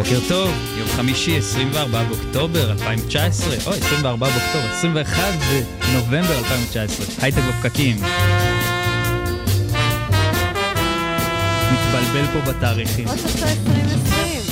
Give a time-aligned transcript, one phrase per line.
[0.00, 5.16] בוקר טוב, יום חמישי, 24 באוקטובר 2019, אוי, 24 באוקטובר, 21
[5.80, 7.96] בנובמבר 2019, הייטק בפקקים.
[11.72, 13.08] מתבלבל פה בתאריכים.
[13.08, 14.42] אוטוטו 2020.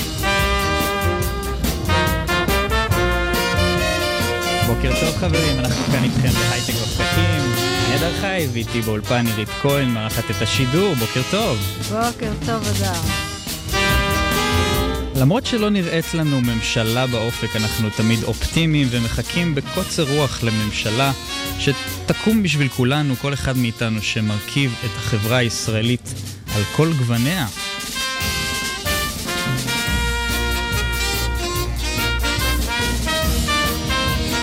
[4.67, 7.53] בוקר טוב חברים, אנחנו כאן איתכם בהייטק בפקקים.
[7.87, 11.59] אני אדר חי, ואיתי באולפן עירית כהן, מארחת את השידור, בוקר טוב.
[11.91, 13.28] בוקר טוב, אדר.
[15.21, 21.13] למרות שלא נראית לנו ממשלה באופק, אנחנו תמיד אופטימיים ומחכים בקוצר רוח לממשלה
[21.59, 26.15] שתקום בשביל כולנו, כל אחד מאיתנו שמרכיב את החברה הישראלית
[26.57, 27.47] על כל גווניה.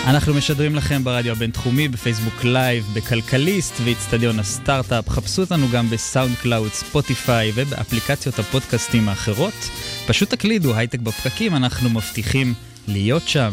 [0.06, 5.08] אנחנו משדרים לכם ברדיו הבינתחומי, בפייסבוק live, בכלכליסט ואיצטדיון הסטארט-אפ.
[5.08, 9.68] חפשו אותנו גם בסאונד קלאוד, ספוטיפיי ובאפליקציות הפודקאסטים האחרות.
[10.06, 12.54] פשוט תקלידו הייטק בפקקים, אנחנו מבטיחים
[12.88, 13.50] להיות שם.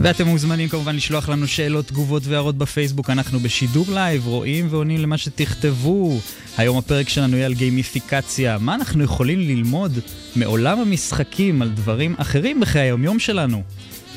[0.00, 5.18] ואתם מוזמנים כמובן לשלוח לנו שאלות, תגובות והערות בפייסבוק, אנחנו בשידור live, רואים ועונים למה
[5.18, 6.20] שתכתבו.
[6.56, 9.98] היום הפרק שלנו יהיה על גיימיפיקציה, מה אנחנו יכולים ללמוד
[10.36, 13.62] מעולם המשחקים על דברים אחרים בחיי היומיום שלנו.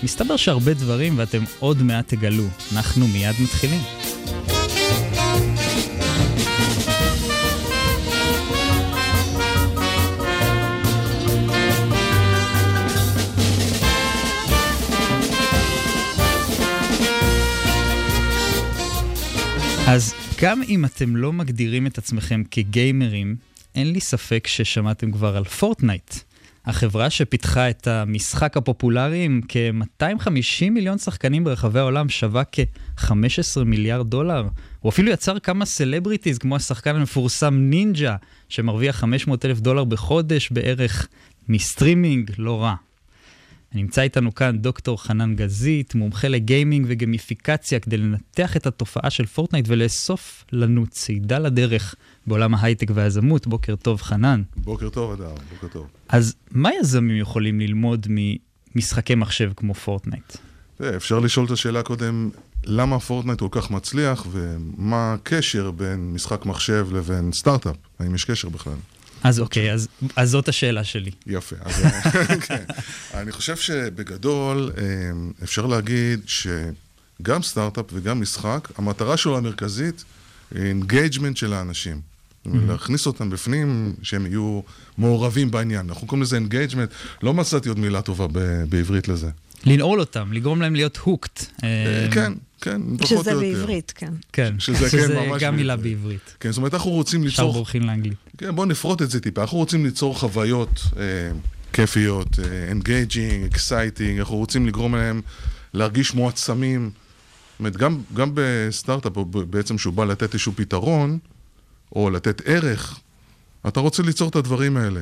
[0.03, 2.47] מסתבר שהרבה דברים ואתם עוד מעט תגלו.
[2.73, 3.81] אנחנו מיד מתחילים.
[19.93, 23.35] אז גם אם אתם לא מגדירים את עצמכם כגיימרים,
[23.75, 26.15] אין לי ספק ששמעתם כבר על פורטנייט.
[26.65, 34.47] החברה שפיתחה את המשחק הפופולרי עם כ-250 מיליון שחקנים ברחבי העולם שווה כ-15 מיליארד דולר.
[34.79, 38.15] הוא אפילו יצר כמה celebrities כמו השחקן המפורסם נינג'ה,
[38.49, 41.07] שמרוויח 500 אלף דולר בחודש בערך
[41.49, 42.75] מסטרימינג, לא רע.
[43.73, 49.25] נמצא איתנו כאן דוקטור חנן גזית, מומחה ל gaming וגמיפיקציה, כדי לנתח את התופעה של
[49.25, 51.95] פורטנייט ולאסוף לנו צידה לדרך
[52.27, 53.47] בעולם ההייטק והיזמות.
[53.47, 54.41] בוקר טוב, חנן.
[54.57, 55.87] בוקר טוב, אדר, בוקר טוב.
[56.09, 60.37] אז מה יזמים יכולים ללמוד ממשחקי מחשב כמו פורטנייט?
[60.77, 62.29] תראה, אפשר לשאול את השאלה קודם,
[62.63, 67.75] למה פורטנייט כל כך מצליח, ומה הקשר בין משחק מחשב לבין סטארט-אפ?
[67.99, 68.73] האם יש קשר בכלל?
[69.23, 71.11] אז אוקיי, אז, אז זאת השאלה שלי.
[71.27, 71.55] יפה.
[71.65, 71.83] אז,
[72.47, 72.63] כן.
[73.13, 74.83] אני חושב שבגדול אה,
[75.43, 80.03] אפשר להגיד שגם סטארט-אפ וגם משחק, המטרה שלו המרכזית
[80.55, 82.01] היא engagement של האנשים.
[82.01, 82.49] Mm-hmm.
[82.67, 84.61] להכניס אותם בפנים, שהם יהיו
[84.97, 85.89] מעורבים בעניין.
[85.89, 86.89] אנחנו קוראים לזה engagement,
[87.23, 88.27] לא מצאתי עוד מילה טובה
[88.69, 89.29] בעברית לזה.
[89.65, 91.45] לנעול אותם, לגרום להם להיות hooked.
[91.63, 93.31] אה, כן, כן, פחות או יותר.
[93.31, 94.13] שזה בעברית, כן.
[94.33, 96.35] כן, שזה, שזה כן, ממש גם מילה בעברית.
[96.39, 97.53] כן, זאת אומרת, אנחנו רוצים עכשיו ליצור...
[97.53, 98.17] בורחים לאנגלית.
[98.37, 99.41] כן, בואו נפרוט את זה טיפה.
[99.41, 101.03] אנחנו רוצים ליצור חוויות אה,
[101.73, 102.27] כיפיות,
[102.69, 105.21] engaging, exciting, אנחנו רוצים לגרום להם
[105.73, 106.89] להרגיש מועצמים.
[107.51, 109.11] זאת אומרת, גם, גם בסטארט-אפ,
[109.49, 111.19] בעצם שהוא בא לתת איזשהו פתרון,
[111.95, 112.99] או לתת ערך,
[113.67, 115.01] אתה רוצה ליצור את הדברים האלה.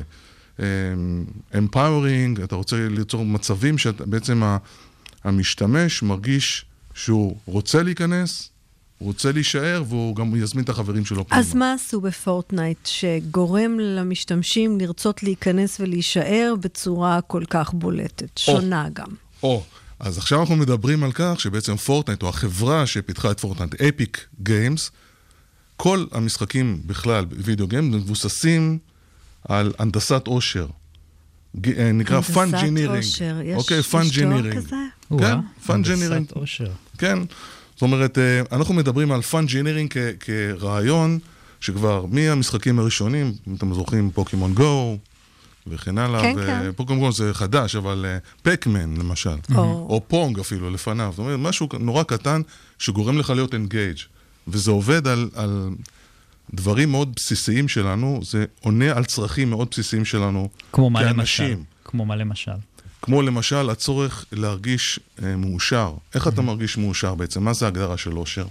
[1.58, 4.56] Empowering, אתה רוצה ליצור מצבים שבעצם ה-
[5.24, 6.64] המשתמש מרגיש
[7.04, 8.50] שהוא רוצה להיכנס,
[9.00, 11.40] רוצה להישאר, והוא גם יזמין את החברים שלו פנימה.
[11.40, 18.38] אז מה עשו בפורטנייט שגורם למשתמשים לרצות להיכנס ולהישאר בצורה כל כך בולטת?
[18.38, 19.08] שונה גם.
[19.42, 19.62] או,
[20.00, 24.90] אז עכשיו אנחנו מדברים על כך שבעצם פורטנייט, או החברה שפיתחה את פורטנייט, אפיק גיימס,
[25.76, 28.78] כל המשחקים בכלל, וידאו גיימס, מבוססים
[29.48, 30.66] על הנדסת עושר.
[31.78, 32.96] אה, נקרא פאן הנדסת ג'ינירינג.
[32.96, 33.36] עושר.
[33.44, 34.52] יש- אוקיי, יש פאן תואר.
[34.52, 34.76] כזה?
[35.66, 36.12] פאן ג'נרינג.
[36.12, 36.70] הנדסת עושר.
[36.98, 37.18] כן.
[37.74, 41.18] זאת אומרת, אה, אנחנו מדברים על פאן ג'ינרינג כרעיון
[41.60, 44.98] שכבר מהמשחקים הראשונים, אם אתם זוכרים, פוקימון גו
[45.66, 46.70] וכן הלאה, כן, כן.
[46.76, 48.06] פוקימון גו זה חדש, אבל
[48.42, 49.62] פקמן למשל, או.
[49.90, 52.40] או פונג אפילו לפניו, זאת אומרת, משהו נורא קטן
[52.78, 53.96] שגורם לך להיות אנגייג',
[54.48, 55.68] וזה עובד על, על
[56.54, 61.48] דברים מאוד בסיסיים שלנו, זה עונה על צרכים מאוד בסיסיים שלנו כמו מה כאנשים.
[61.48, 61.62] למשל?
[61.84, 62.52] כמו מה למשל?
[63.02, 65.94] כמו למשל הצורך להרגיש אה, מאושר.
[66.14, 67.44] איך אתה מרגיש מאושר בעצם?
[67.44, 68.46] מה זה ההגדרה של אושר?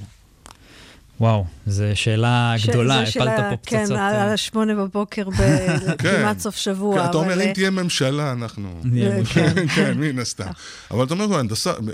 [1.20, 3.98] וואו, זו שאלה ש- גדולה, הפלת פה כן, פצצות.
[3.98, 5.88] על אה, על השמונה בבוקר כן.
[5.98, 7.00] בכמעט סוף שבוע.
[7.04, 8.82] כן, אתה אומר, אם אה, תהיה ממשלה, אנחנו...
[9.02, 9.26] אה.
[9.26, 9.68] כן.
[9.76, 10.46] כן, מן הסתם.
[10.92, 11.42] אבל אתה אומר,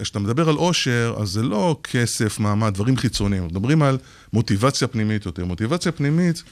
[0.02, 3.46] כשאתה מדבר על עושר, אז זה לא כסף, מעמד, דברים חיצוניים.
[3.46, 3.98] מדברים על
[4.34, 5.46] מוטיבציה פנימית יותר.
[5.46, 6.44] מוטיבציה פנימית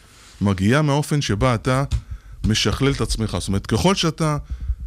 [0.41, 1.83] מגיעה מהאופן שבה אתה
[2.47, 3.37] משכלל את עצמך.
[3.39, 4.37] זאת אומרת, ככל שאתה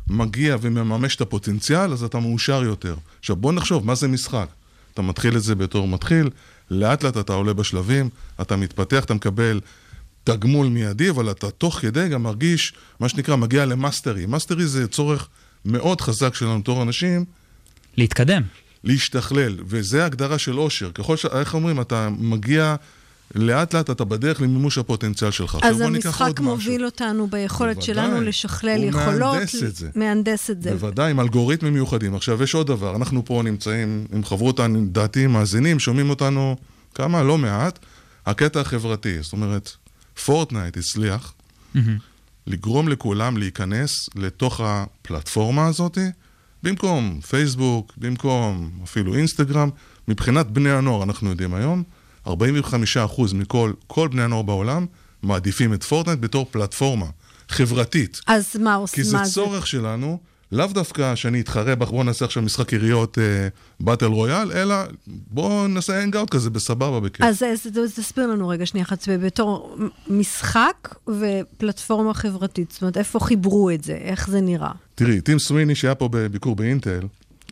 [0.08, 2.94] מגיע ומממש את הפוטנציאל, אז אתה מאושר יותר.
[3.20, 4.46] עכשיו, בוא נחשוב, מה זה משחק?
[4.94, 6.30] אתה מתחיל את זה בתור מתחיל,
[6.70, 8.08] לאט לאט אתה עולה בשלבים,
[8.40, 9.60] אתה מתפתח, אתה מקבל
[10.24, 14.26] תגמול מיידי, אבל אתה תוך כדי גם מרגיש, מה שנקרא, מגיע ל mastery.
[14.26, 15.28] Mastery זה צורך
[15.64, 17.24] מאוד חזק שלנו בתור אנשים,
[17.96, 18.42] להתקדם.
[18.84, 20.92] להשתכלל, וזה הגדרה של אושר.
[20.92, 21.26] ככל ש...
[21.26, 22.76] איך אומרים, אתה מגיע,
[23.34, 25.58] לאט לאט אתה בדרך למימוש הפוטנציאל שלך.
[25.62, 26.44] אז המשחק עוד משהו.
[26.44, 27.94] מוביל אותנו ביכולת בוודאי.
[27.94, 29.34] שלנו לשכלל הוא יכולות.
[29.36, 29.88] מהנדס את זה.
[29.94, 30.70] מהנדס את זה.
[30.70, 32.14] בוודאי, עם אלגוריתמים מיוחדים.
[32.14, 36.56] עכשיו, יש עוד דבר, אנחנו פה נמצאים עם חברות, דעתי, מאזינים, שומעים אותנו
[36.94, 37.78] כמה, לא מעט,
[38.26, 39.22] הקטע החברתי.
[39.22, 39.70] זאת אומרת,
[40.24, 41.34] פורטנייט הצליח
[42.46, 45.98] לגרום לכולם להיכנס לתוך הפלטפורמה הזאת,
[46.62, 49.70] במקום פייסבוק, במקום אפילו אינסטגרם,
[50.08, 51.82] מבחינת בני הנוער, אנחנו יודעים היום,
[52.26, 52.30] 45%
[53.34, 54.86] מכל כל בני הנוער בעולם
[55.22, 57.06] מעדיפים את פורטנייט בתור פלטפורמה
[57.48, 58.20] חברתית.
[58.26, 59.04] אז מה עושים?
[59.04, 60.18] כי זה מה צורך שלנו,
[60.52, 63.18] לאו דווקא שאני אתחרה בך, בוא נעשה עכשיו משחק יריות
[63.80, 64.74] באטל רויאל, אלא
[65.06, 67.22] בוא נעשה הנגאוט כזה בסבבה בכיף.
[67.26, 69.76] אז אז- אז תסביר לנו רגע שנייה אחת, בתור
[70.08, 73.92] משחק ופלטפורמה חברתית, זאת אומרת, איפה חיברו את זה?
[73.94, 74.72] איך זה נראה?
[74.94, 77.00] תראי, טים סוויני שהיה פה בביקור באינטל,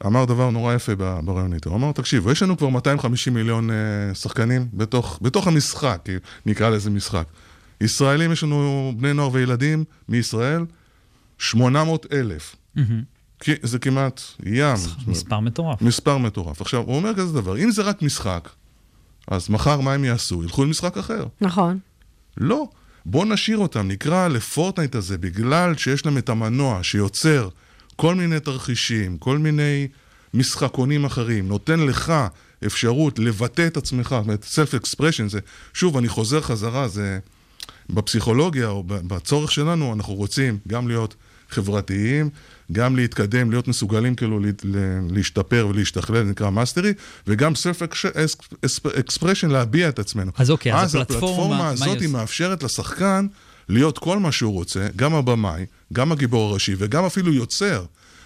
[0.07, 1.71] אמר דבר נורא יפה ב- ברעיון איתו.
[1.71, 3.75] הוא אמר, תקשיבו, יש לנו כבר 250 מיליון אה,
[4.15, 6.13] שחקנים בתוך, בתוך המשחק, כי
[6.47, 7.27] נקרא לזה משחק.
[7.81, 10.65] ישראלים, יש לנו בני נוער וילדים מישראל,
[11.39, 12.57] 800 אלף.
[13.41, 14.75] כי זה כמעט ים.
[15.07, 15.83] מספר מטורף.
[15.83, 16.61] מספר מטורף.
[16.61, 18.49] עכשיו, הוא אומר כזה דבר, אם זה רק משחק,
[19.29, 20.43] אז מחר מה הם יעשו?
[20.43, 21.27] ילכו למשחק אחר.
[21.41, 21.79] נכון.
[22.37, 22.69] לא.
[23.07, 27.49] בוא נשאיר אותם, נקרא לפורטנייט הזה, בגלל שיש להם את המנוע שיוצר
[27.97, 29.89] כל מיני תרחישים, כל מיני
[30.35, 32.13] משחקונים אחרים, נותן לך
[32.67, 35.39] אפשרות לבטא את עצמך, זאת אומרת, סלף אקספרשן זה,
[35.75, 37.19] שוב, אני חוזר חזרה, זה
[37.91, 41.15] בפסיכולוגיה או בצורך שלנו, אנחנו רוצים גם להיות
[41.51, 42.31] חברתיים,
[42.73, 44.81] גם להתקדם, להיות מסוגלים כאילו לה- לה-
[45.11, 46.93] להשתפר ולהשתכלל, זה נקרא mastery,
[47.27, 47.83] וגם self
[48.99, 50.33] expression להביע את עצמנו.
[50.37, 52.09] אז אוקיי, אז אז הפלטפורמה, הפלטפורמה מה הזאת היא?
[52.09, 53.27] מאפשרת לשחקן
[53.69, 57.85] להיות כל מה שהוא רוצה, גם הבמאי, גם הגיבור הראשי וגם אפילו יוצר.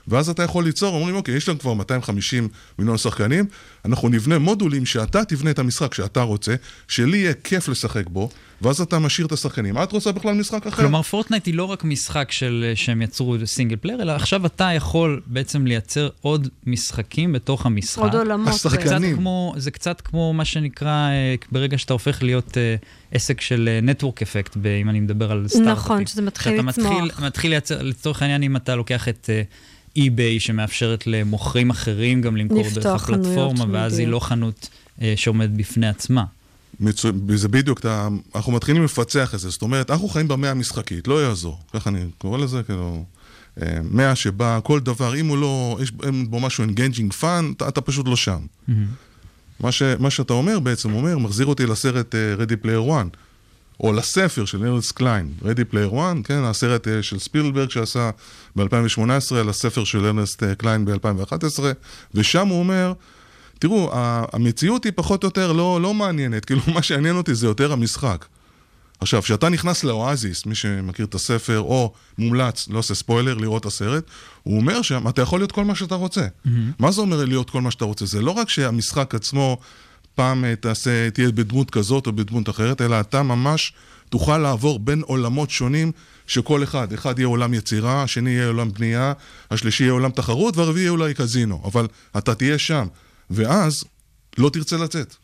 [0.09, 3.45] ואז אתה יכול ליצור, אומרים, אוקיי, יש לנו כבר 250 מיליון שחקנים,
[3.85, 6.55] אנחנו נבנה מודולים שאתה תבנה את המשחק שאתה רוצה,
[6.89, 8.31] שלי יהיה כיף לשחק בו,
[8.63, 9.83] ואז אתה משאיר את השחקנים.
[9.83, 10.77] את רוצה בכלל משחק אחר?
[10.83, 15.21] כלומר, פורטנייט היא לא רק משחק של, שהם יצרו single player, אלא עכשיו אתה יכול
[15.27, 18.03] בעצם לייצר עוד משחקים בתוך המשחק.
[18.03, 18.49] עוד עולמות.
[18.49, 19.17] השחקנים.
[19.17, 22.75] כמו- זה קצת כמו מה שנקרא, אה, ברגע שאתה הופך להיות אה,
[23.13, 25.73] עסק של network effect, אם אני מדבר על סטארט-אפים.
[25.73, 26.93] נכון, שזה מתחיל שאתה לצמוח.
[27.03, 29.31] מתחיל, מתחיל לייצר, לצורך העניין, אם אתה לוקח את
[29.99, 34.23] eBay, שמאפשרת למוכרים אחרים גם למכור דרך הפלטפורמה, ואז היא בדיוק.
[34.23, 34.69] לא חנות
[35.03, 36.25] אה, שעומדת בפני עצמה.
[36.81, 37.09] מצו...
[37.35, 38.09] זה בדיוק, אתה...
[38.35, 39.51] אנחנו מתחילים לפצח את זה.
[39.51, 41.59] זאת אומרת, אנחנו חיים במאה המשחקית, לא יעזור.
[41.73, 43.05] ככה אני קורא לזה, כאילו...
[43.63, 45.93] אה, מאה שבה כל דבר, אם הוא לא, יש
[46.29, 48.39] בו משהו engaging, fun, אתה, אתה פשוט לא שם.
[49.61, 53.17] מה, ש, מה שאתה אומר בעצם, אומר, מחזיר אותי לסרט uh, Ready Player One,
[53.81, 58.11] או לספר של ארנסט קליין, Ready Player One, כן, הסרט uh, של ספילברג שעשה
[58.57, 61.61] ב-2018, על הספר של ארנסט uh, קליין ב-2011,
[62.15, 62.93] ושם הוא אומר,
[63.59, 63.91] תראו,
[64.33, 68.25] המציאות היא פחות או יותר לא, לא מעניינת, כאילו מה שעניין אותי זה יותר המשחק.
[69.01, 73.67] עכשיו, כשאתה נכנס לאואזיס, מי שמכיר את הספר, או מומלץ, לא עושה ספוילר, לראות את
[73.67, 74.05] הסרט,
[74.43, 76.27] הוא אומר שם, אתה יכול להיות כל מה שאתה רוצה.
[76.27, 76.51] Mm-hmm.
[76.79, 78.07] מה זה אומר להיות כל מה שאתה רוצה?
[78.07, 79.59] זה לא רק שהמשחק עצמו,
[80.19, 83.73] פעם אה, תעשה, תהיה בדמות כזאת או בדמות אחרת, אלא אתה ממש
[84.09, 85.93] תוכל לעבור בין עולמות שונים,
[86.27, 89.13] שכל אחד, אחד יהיה עולם יצירה, השני יהיה עולם בנייה,
[89.51, 91.63] השלישי יהיה עולם תחרות, והרביעי יהיה אולי קזינו.
[91.65, 91.87] אבל
[92.19, 92.87] אתה תהיה שם,
[93.31, 93.85] ואז
[94.39, 95.17] לא תרצה לצאת.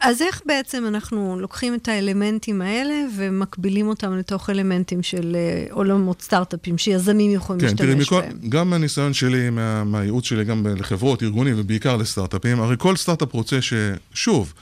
[0.00, 6.22] אז איך בעצם אנחנו לוקחים את האלמנטים האלה ומקבילים אותם לתוך אלמנטים של אה, עולמות
[6.22, 8.38] סטארט-אפים שיזמים יכולים כן, תראי, להשתמש מכל, בהם?
[8.48, 13.58] גם מהניסיון שלי, מה, מהייעוץ שלי גם לחברות, ארגונים ובעיקר לסטארט-אפים, הרי כל סטארט-אפ רוצה
[13.62, 14.52] ששוב,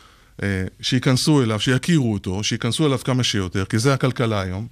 [0.43, 4.67] אה, שייכנסו אליו, שיכירו אותו, שייכנסו אליו כמה שיותר, כי זה הכלכלה היום.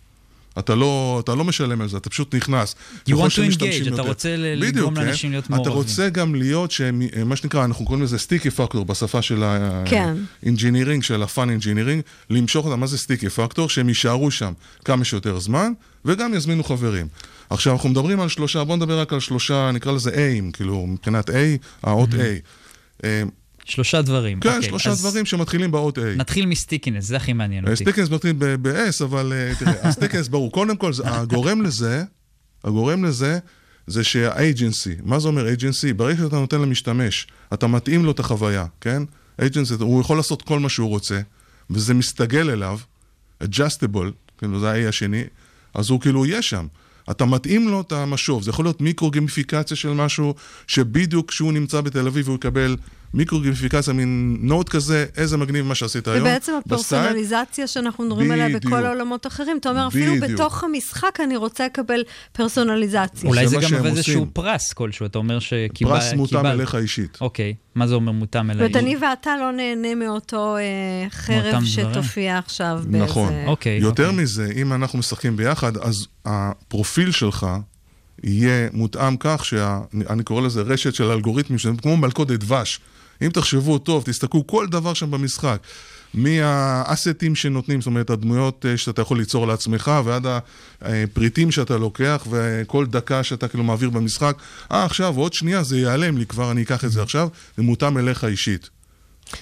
[0.58, 2.74] אתה לא, אתה לא משלם על זה, אתה פשוט נכנס.
[3.08, 4.02] You want to engage, אתה יותר.
[4.02, 5.04] רוצה לגרום כן.
[5.04, 5.76] לאנשים להיות אתה מעורבים.
[5.76, 9.44] רוצה גם להיות, שהם, אה, מה שנקרא, אנחנו קוראים לזה sticky factor בשפה של
[9.84, 10.14] כן.
[10.42, 13.68] ה-engineering, של ה-fun engineering, למשוך אותם, מה זה sticky factor?
[13.68, 14.52] שהם יישארו שם
[14.84, 15.72] כמה שיותר זמן,
[16.04, 17.06] וגם יזמינו חברים.
[17.50, 21.30] עכשיו, אנחנו מדברים על שלושה, בואו נדבר רק על שלושה, נקרא לזה A'ים, כאילו, מבחינת
[21.30, 21.32] A,
[21.82, 23.04] האות A.
[23.64, 24.40] שלושה דברים.
[24.40, 26.00] כן, אוקיי, שלושה דברים שמתחילים באות A.
[26.16, 27.76] נתחיל מ stickiness, זה הכי מעניין אותי.
[27.76, 30.52] Stickiness מתחיל ב-S, אבל אה, תראה, ה stickiness ברור.
[30.52, 32.04] קודם כל, הגורם לזה,
[32.64, 33.38] הגורם לזה,
[33.86, 35.92] זה שהאג'נסי, מה זה אומר אג'נסי?
[35.92, 39.02] ברגע שאתה נותן למשתמש, אתה מתאים לו את החוויה, כן?
[39.38, 41.20] אג'נסי, הוא יכול לעשות כל מה שהוא רוצה,
[41.70, 42.78] וזה מסתגל אליו,
[43.42, 45.24] adjustable, כאילו זה ה-A השני,
[45.74, 46.66] אז הוא כאילו יהיה שם.
[47.10, 50.34] אתה מתאים לו את המשוב, זה יכול להיות מיקרו-גימיפיקציה של משהו,
[50.66, 52.76] שבדיוק כשהוא נמצא בתל אביב הוא יקבל
[53.14, 56.20] מיקרו-גימיפיקציה, מין נוט כזה, איזה מגניב מה שעשית היום.
[56.20, 56.52] ובעצם.
[56.66, 58.58] הפרסונליזציה שאנחנו מדברים עליה.
[58.58, 60.14] בכל העולמות האחרים, אתה אומר, אפילו.
[60.20, 62.02] בתוך המשחק אני רוצה לקבל
[62.32, 63.30] פרסונליזציה.
[63.30, 64.26] אולי זה גם איזשהו.
[64.32, 66.02] פרס כלשהו, אתה אומר שקיבלת...
[66.02, 67.18] פרס מותאם אליך אישית.
[67.20, 68.66] אוקיי, מה זה אומר מותאם זאת אליי?
[68.66, 70.62] אומרת, אני ואתה לא נהנה מאותו אה,
[71.10, 73.28] חרב שתופיע עכשיו נכון.
[73.28, 73.46] באיזה...
[73.46, 73.78] אוקיי.
[73.78, 74.22] יותר אוקיי.
[74.22, 77.46] מזה, אם אנחנו משחקים ביחד, אז הפרופיל שלך
[78.24, 82.80] יהיה מותאם כך שאני קורא לזה רשת של אלגוריתמים, שהם כמו מלכודת דבש.
[83.22, 85.58] אם תחשבו טוב, תסתכלו כל דבר שם במשחק.
[86.14, 90.26] מהאסטים שנותנים, זאת אומרת, הדמויות אה, שאתה יכול ליצור לעצמך, ועד
[90.82, 94.36] הפריטים שאתה לוקח, וכל דקה שאתה כאילו מעביר במשחק.
[94.72, 97.98] אה, עכשיו, עוד שנייה זה ייעלם לי כבר, אני אקח את זה עכשיו, זה מותאם
[97.98, 98.70] אליך אישית.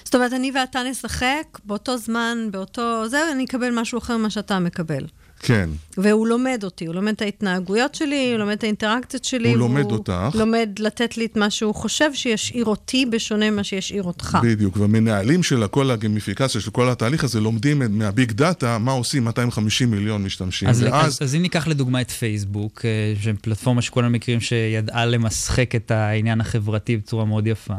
[0.03, 3.07] זאת אומרת, אני ואתה נשחק באותו זמן, באותו...
[3.07, 5.05] זה, אני אקבל משהו אחר ממה שאתה מקבל.
[5.43, 5.69] כן.
[5.97, 9.49] והוא לומד אותי, הוא לומד את ההתנהגויות שלי, הוא לומד את האינטראקציות שלי.
[9.49, 10.35] הוא לומד אותך.
[10.35, 14.37] לומד לתת לי את מה שהוא חושב שישאיר אותי בשונה ממה שישאיר אותך.
[14.43, 19.91] בדיוק, והמנהלים של כל הגימיפיקציה, של כל התהליך הזה, לומדים מהביג דאטה מה עושים 250
[19.91, 20.69] מיליון משתמשים.
[20.69, 25.05] אז, ואז, אז, אז אם ניקח לדוגמה את פייסבוק, אה, שזו פלטפורמה שכולם מכירים שידעה
[25.05, 27.73] למשחק את העניין החברתי בצורה מאוד יפה,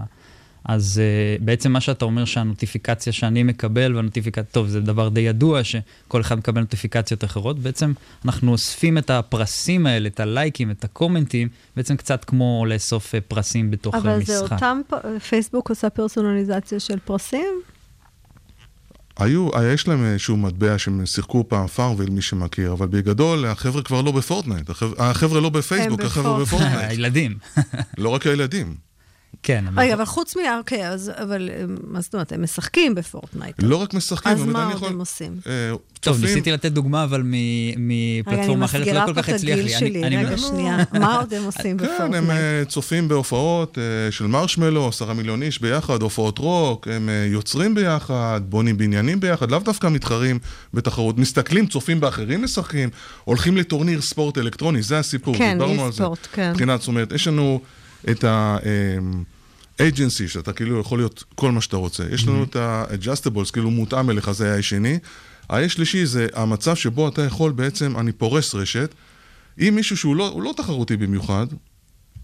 [0.64, 5.64] אז uh, בעצם מה שאתה אומר שהנוטיפיקציה שאני מקבל, והנוטיפיקציה, טוב, זה דבר די ידוע
[5.64, 7.92] שכל אחד מקבל נוטיפיקציות אחרות, בעצם
[8.24, 13.18] אנחנו אוספים את הפרסים האלה, את הלייקים, את ה commentים, בעצם קצת כמו לאסוף uh,
[13.28, 14.26] פרסים בתוך אבל משחק.
[14.26, 17.54] זה אותם, פ- פייסבוק עושה פרסונליזציה של פרסים?
[19.16, 24.02] היו, יש להם איזשהו מטבע שהם שיחקו פעם FarmVille, מי שמכיר, אבל בגדול, החבר'ה כבר
[24.02, 24.70] לא בפורטנייט.
[24.98, 26.40] החבר'ה, לא בפייסבוק, החבר'ה.
[26.40, 26.90] בפורטנייט.
[26.90, 27.38] הילדים.
[27.98, 28.74] לא רק הילדים.
[29.46, 29.82] כן, אבל...
[29.82, 30.40] רגע, אבל חוץ מ...
[30.58, 33.54] אוקיי, אז, אבל אה, מה זאת אומרת, הם משחקים בפורטנייט.
[33.62, 35.32] לא רק משחקים, אז אבל מה אני עוד יכול- הם עושים?
[35.46, 35.70] אה,
[36.00, 37.22] טוב, צופים- ניסיתי לתת דוגמה, אבל
[37.76, 39.94] מפלטפורמה אחרת, רגע, לא אני כל כך מסגירה הצליח פה את לי.
[39.94, 40.76] הגיל אני- שלי, אני- רגע, שנייה.
[40.92, 42.30] מה עוד הם עושים כן, הם בפורטנייט?
[42.30, 43.78] אה, צופים בהופעות
[44.10, 49.58] של מרשמלו, עשרה מיליון איש ביחד, הופעות רוק, הם יוצרים ביחד, בונים בניינים ביחד, לאו
[49.58, 50.38] דווקא מתחרים
[50.74, 52.88] בתחרות, מסתכלים, צופים באחרים משחקים,
[53.24, 56.02] הולכים לטורניר ספורט אלקטרוני, זה הסיפור, כן, דיברנו על זה.
[56.02, 56.50] e-ספורט, כן.
[56.50, 57.60] מבחינת, זאת אומרת, יש לנו
[58.10, 58.56] את ה...
[59.78, 62.04] agency, שאתה כאילו יכול להיות כל מה שאתה רוצה.
[62.10, 64.98] יש לנו את ה-adjustables, כאילו מותאם אליך, זה ה שני.
[65.50, 68.94] ה שלישי זה המצב שבו אתה יכול בעצם, אני פורס רשת,
[69.60, 71.46] אם מישהו שהוא לא, לא תחרותי במיוחד,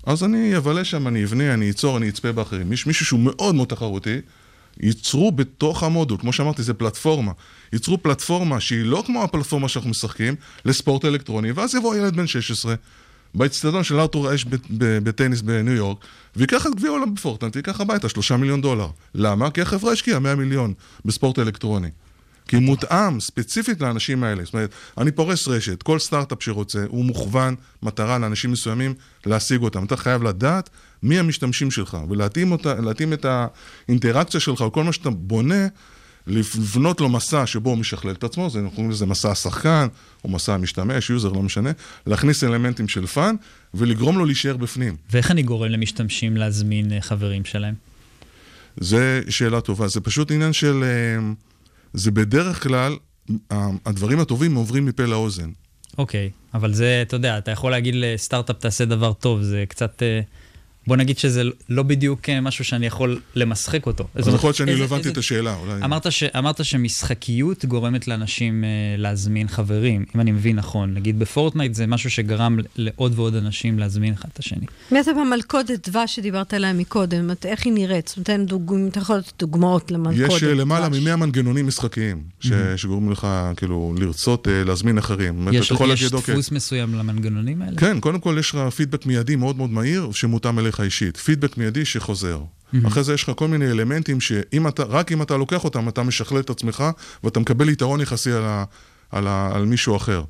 [0.06, 2.72] אז אני אבלה שם, אני אבנה, אני אצור, אני אצפה באחרים.
[2.72, 4.20] יש מישהו שהוא מאוד מאוד תחרותי,
[4.80, 7.32] ייצרו בתוך המודול, כמו שאמרתי, זה פלטפורמה.
[7.72, 10.34] ייצרו פלטפורמה שהיא לא כמו הפלטפורמה שאנחנו משחקים,
[10.64, 12.74] לספורט אלקטרוני, ואז יבוא ילד בן 16,
[13.34, 14.44] באצטדיון של ארתור אש
[15.02, 15.98] בטניס בניו יורק,
[16.36, 18.88] וייקח את גביע העולם בפורטנט, וייקח הביתה שלושה מיליון דולר.
[19.14, 19.50] למה?
[19.50, 21.88] כי החברה השקיעה 100 מיליון בספורט אלקטרוני.
[22.48, 24.44] כי מותאם ספציפית לאנשים האלה.
[24.44, 28.94] זאת אומרת, אני פורס רשת, כל סטארט-אפ שרוצה, הוא מוכוון מטרה לאנשים מסוימים
[29.26, 29.84] להשיג אותם.
[29.84, 30.70] אתה חייב לדעת
[31.02, 32.74] מי המשתמשים שלך, ולהתאים אותה,
[33.14, 33.26] את
[33.88, 35.66] האינטראקציה שלך, או כל מה שאתה בונה,
[36.30, 39.86] לבנות לו מסע שבו הוא משכלל את עצמו, אנחנו קוראים לזה מסע השחקן,
[40.24, 41.70] או מסע המשתמש, user, לא משנה,
[42.06, 43.34] להכניס אלמנטים של fun,
[43.74, 44.96] ולגרום לו להישאר בפנים.
[45.10, 47.74] ואיך אני גורם למשתמשים להזמין אה, חברים שלהם?
[48.76, 50.82] זה שאלה טובה, זה פשוט עניין של...
[50.82, 51.32] אה,
[51.94, 52.96] זה בדרך כלל,
[53.50, 53.54] ה-
[53.86, 55.50] הדברים הטובים עוברים מפה לאוזן.
[55.98, 60.02] אוקיי, אבל זה, אתה יודע, אתה יכול להגיד לסטארט-אפ תעשה דבר טוב, זה קצת...
[60.02, 60.20] אה,
[60.90, 64.04] בוא נגיד שזה לא בדיוק אה, משהו שאני יכול למשחק אותו.
[64.14, 65.84] אז זאת יכול להיות שאני לא הבנתי איזה- את השאלה, אולי...
[65.84, 68.68] אמרת, ש, אמרת שמשחקיות גורמת לאנשים אה,
[68.98, 70.94] להזמין חברים, אם אני מבין נכון.
[70.94, 74.66] נגיד בפורטנייט זה משהו שגרם לעוד ועוד אנשים להזמין אחד את השני.
[74.92, 78.14] בעצם המלכודת דבש שדיברת עליה מקודם, את- איך היא נראית?
[78.16, 80.36] נותן דוגמא, אתה יכול לתת דוגמאות למלכודת דבש.
[80.36, 85.34] יש אה, למעלה מ-100 מנגנונים משחקיים, ש- שגורמים לך כאילו לרצות אה, להזמין אחרים.
[85.34, 87.76] זאת אומרת, יש, יש להגיד, אוקיי, דפוס מסוים למנגנונים האלה?
[87.76, 91.16] כן, קודם כל יש לך פידבק מיידי מאוד מאוד מהיר, שמותאם אליך אישית.
[91.16, 92.40] פידבק מיידי שחוזר.
[92.86, 96.02] אחרי זה יש לך כל מיני אלמנטים שאם אתה, רק אם אתה לוקח אותם, אתה
[96.02, 96.84] משכלל את עצמך,
[97.24, 98.64] ואתה מקבל יתרון יחסי על, ה,
[99.10, 100.22] על, ה, על מישהו אחר.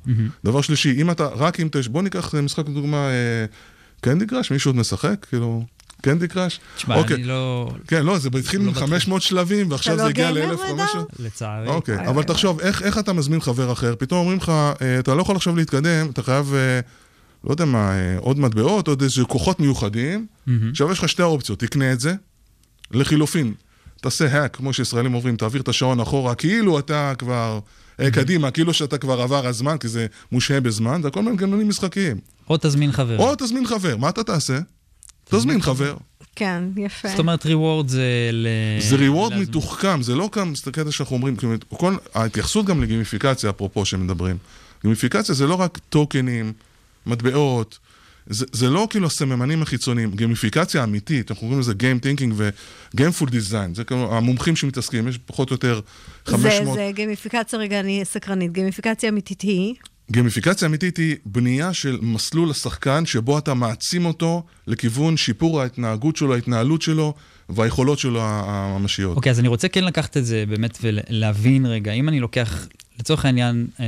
[0.43, 1.87] דבר שלישי, אם אתה, רק אם תש...
[1.87, 3.45] בוא ניקח משחק לדוגמה, אה,
[4.01, 5.25] קנדי קראש, מישהו עוד משחק?
[5.29, 5.65] כאילו,
[6.01, 6.59] קנדי קראש?
[6.75, 7.71] תשמע, אני לא...
[7.87, 8.83] כן, לא, זה התחיל לא עם בטוח.
[8.83, 10.73] 500 שלבים, ועכשיו אתה זה לא הגיע גיימר, ל-1500.
[10.73, 11.03] נדב?
[11.19, 11.67] לצערי.
[11.67, 13.95] אוקיי, וואי, אבל וואי, תחשוב, איך, איך אתה מזמין חבר אחר?
[13.99, 16.79] פתאום אומרים לך, אה, אתה לא יכול עכשיו להתקדם, אתה חייב, אה,
[17.43, 20.27] לא יודע מה, אה, עוד מטבעות, עוד איזה כוחות מיוחדים.
[20.69, 22.13] עכשיו יש לך שתי אופציות, תקנה את זה,
[22.91, 23.53] לחילופין,
[24.01, 27.59] תעשה האק, כמו שישראלים אומרים, תעביר את השעון אחורה, כאילו אתה כבר
[27.99, 32.17] אה, קדימה, כאילו שאתה כבר עבר הזמן, כי זה מושהה בזמן, זה הכל מנגנונים משחקיים.
[32.49, 33.17] או תזמין חבר.
[33.17, 34.59] או תזמין חבר, מה אתה תעשה?
[35.29, 35.95] תזמין חבר.
[36.35, 37.09] כן, יפה.
[37.09, 38.47] זאת אומרת, reward זה ל...
[38.79, 39.33] זה ריוורד.
[39.33, 41.35] מתוחכם, זה לא כאן, זה קטע שאנחנו אומרים,
[41.69, 44.37] כל, ההתייחסות גם לגימיפיקציה, אפרופו שמדברים.
[44.81, 46.53] גימיפיקציה זה לא רק טוקנים,
[47.05, 47.79] מטבעות,
[48.25, 53.75] זה, זה לא כאילו הסממנים החיצוניים, גימיפיקציה אמיתית, אנחנו קוראים לזה Game Thinking ו-Gameful Design,
[53.75, 55.79] זה כאילו המומחים שמתעסקים, יש פחות או יותר
[56.25, 56.65] 500...
[56.65, 58.51] זה, זה גימיפיקציה, רגע, אני סקרנית.
[58.51, 59.75] גימיפיקציה אמיתית היא...
[60.11, 66.33] גימיפיקציה אמיתית היא בנייה של מסלול לשחקן שבו אתה מעצים אותו לכיוון שיפור ההתנהגות שלו,
[66.33, 67.13] ההתנהלות שלו
[67.55, 69.15] והיכולות שלו הממשיות.
[69.15, 72.67] אוקיי, אז אני רוצה כן לקחת את זה באמת ולהבין רגע, אם אני לוקח,
[72.99, 73.85] לצורך העניין, אה,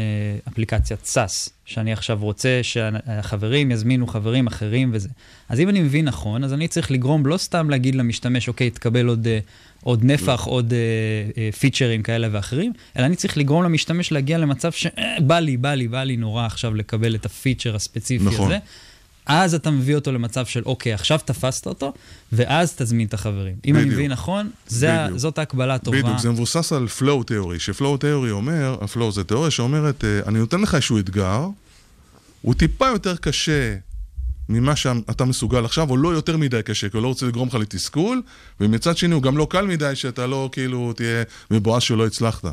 [0.48, 5.10] אפליקציית SAS, שאני עכשיו רוצה שהחברים יזמינו חברים אחרים וזה.
[5.50, 9.08] אז אם אני מבין נכון, אז אני צריך לגרום לא סתם להגיד למשתמש, אוקיי, תקבל
[9.08, 9.40] עוד, אה,
[9.84, 15.40] עוד נפח, עוד אה, פיצ'רים כאלה ואחרים, אלא אני צריך לגרום למשתמש להגיע למצב שבא
[15.40, 18.46] לי, בא לי, בא לי נורא עכשיו לקבל את הפיצ'ר הספציפי נכון.
[18.46, 18.60] הזה.
[19.26, 21.94] אז אתה מביא אותו למצב של, אוקיי, עכשיו תפסת אותו,
[22.32, 23.56] ואז תזמין את החברים.
[23.66, 23.96] אם אני בדיוק.
[23.96, 25.18] מבין נכון, זה, בדיוק.
[25.18, 26.02] זאת ההקבלה הטובה.
[26.02, 30.40] בדיוק, זה מבוסס על flow תיאורי, שפלואו תיאורי אומר, הפלואו זה תיאוריה שאומרת, אה, אני
[30.40, 31.48] נותן לך איזשהו אתגר,
[32.42, 33.76] הוא טיפה יותר קשה
[34.50, 37.56] ממה שאתה מסוגל עכשיו, או לא יותר מדי קשה, כי הוא לא רוצה לגרום לך
[37.56, 38.22] לתסכול,
[38.60, 42.46] ומצד שני הוא גם לא קל מדי, שאתה לא כאילו תהיה מבואס שלא הצלחת.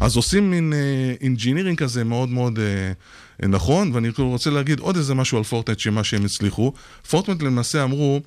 [0.00, 0.72] אז עושים מין
[1.20, 5.78] engineering כזה מאוד מאוד אה, נכון, ואני כאילו רוצה להגיד עוד איזה משהו על פורטנייט,
[5.78, 6.72] שמה שהם הצליחו.
[7.10, 8.20] פורטנייט למעשה אמרו,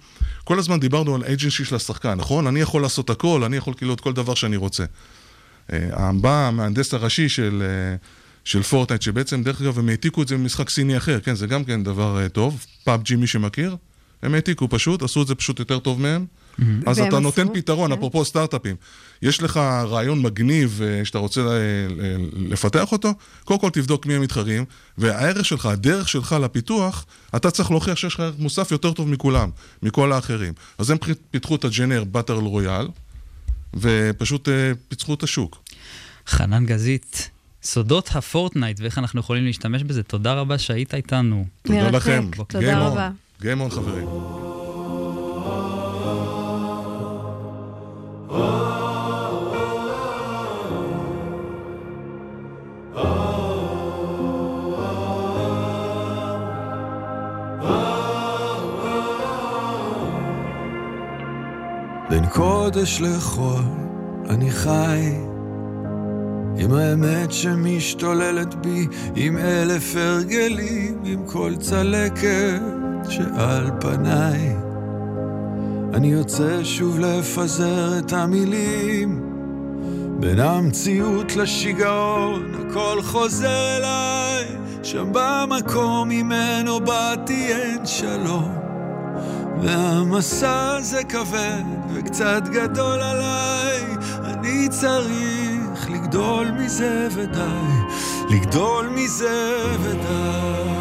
[0.44, 2.48] כל הזמן דיברנו על agency של השחקן, נכון?
[2.48, 4.86] אני יכול לעשות הכל, אני יכול כאילו את כל דבר שאני רוצה.
[5.74, 7.96] אה, בא המהנדס הראשי של, אה,
[8.45, 11.63] של פורטנייט, שבעצם, דרך אגב, הם העתיקו את זה ממשחק סיני אחר, כן, זה גם
[11.63, 13.75] כן דבר אה, טוב, PUBG מי שמכיר,
[14.24, 16.25] הם העתיקו פשוט, עשו את זה פשוט יותר טוב מהם.
[16.86, 17.98] אז והם אתה נותן עשו, פתרון, כן.
[17.98, 18.75] אפרופו סטארט-אפים.
[19.21, 19.57] יש לך
[19.88, 21.89] רעיון מגניב אה, שאתה רוצה ל-
[22.50, 24.65] לפתח אותו, קודם כל תבדוק מי המתחרים,
[24.98, 29.49] והערך שלך, הדרך שלך לפיתוח, אתה צריך להוכיח שיש לך ערך מוסף יותר טוב מכולם,
[29.84, 30.54] מכל האחרים.
[30.77, 30.97] אז הם
[31.32, 32.88] פיתחו את הג'נר באטר רויאל,
[33.73, 35.63] ופשוט אה, פיצחו את השוק.
[36.27, 37.30] חנן גזית,
[37.63, 41.45] סודות הפורטנייט ואיך אנחנו יכולים להשתמש בזה, תודה רבה שהיית איתנו.
[41.62, 42.30] תודה מרתק, לכם.
[42.47, 42.84] תודה Game on.
[42.84, 43.10] רבה.
[43.41, 44.08] On, חברים.
[62.10, 63.63] בין קודש לחול
[64.30, 65.31] אני חי
[66.57, 72.61] עם האמת שמשתוללת בי, עם אלף הרגלים, עם כל צלקת
[73.09, 74.55] שעל פניי.
[75.93, 79.21] אני יוצא שוב לפזר את המילים,
[80.19, 84.45] בין המציאות לשיגעון, הכל חוזר אליי,
[84.83, 88.57] שם במקום ממנו באתי אין שלום.
[89.61, 93.81] והמסע הזה כבד וקצת גדול עליי,
[94.23, 95.40] אני צריך
[96.12, 97.41] לגדול מזה ודי,
[98.30, 100.71] לגדול מזה ודי.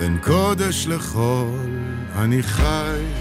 [0.00, 1.70] בין קודש לחול
[2.16, 3.19] אני חי,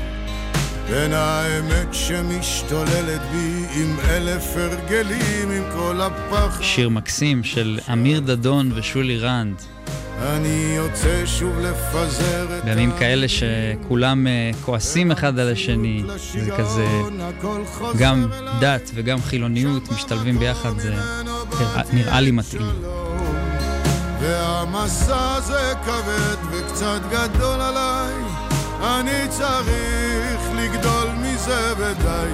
[0.90, 6.64] בין האמת שמשתוללת בי עם אלף הרגלים, עם כל הפחד.
[6.64, 9.56] שיר מקסים של אמיר דדון ושולי רנד.
[10.22, 16.88] אני יוצא שוב לפזר את בימים כאלה שכולם אה, כועסים אחד על השני, זה כזה,
[17.98, 18.26] גם
[18.60, 20.94] דת וגם חילוניות משתלבים ביחד, זה
[21.60, 22.62] נראה- נראה לי מתאים.
[24.22, 28.14] והמסע הזה כבד וקצת גדול עליי,
[28.82, 30.09] אני צריך
[30.60, 32.34] לגדול מזה ודי,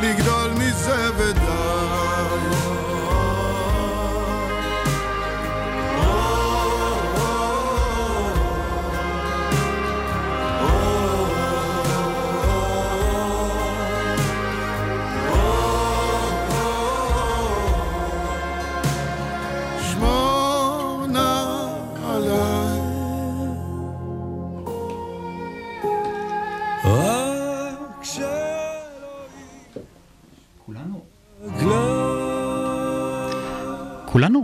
[0.00, 2.61] לגדול מזה ודי.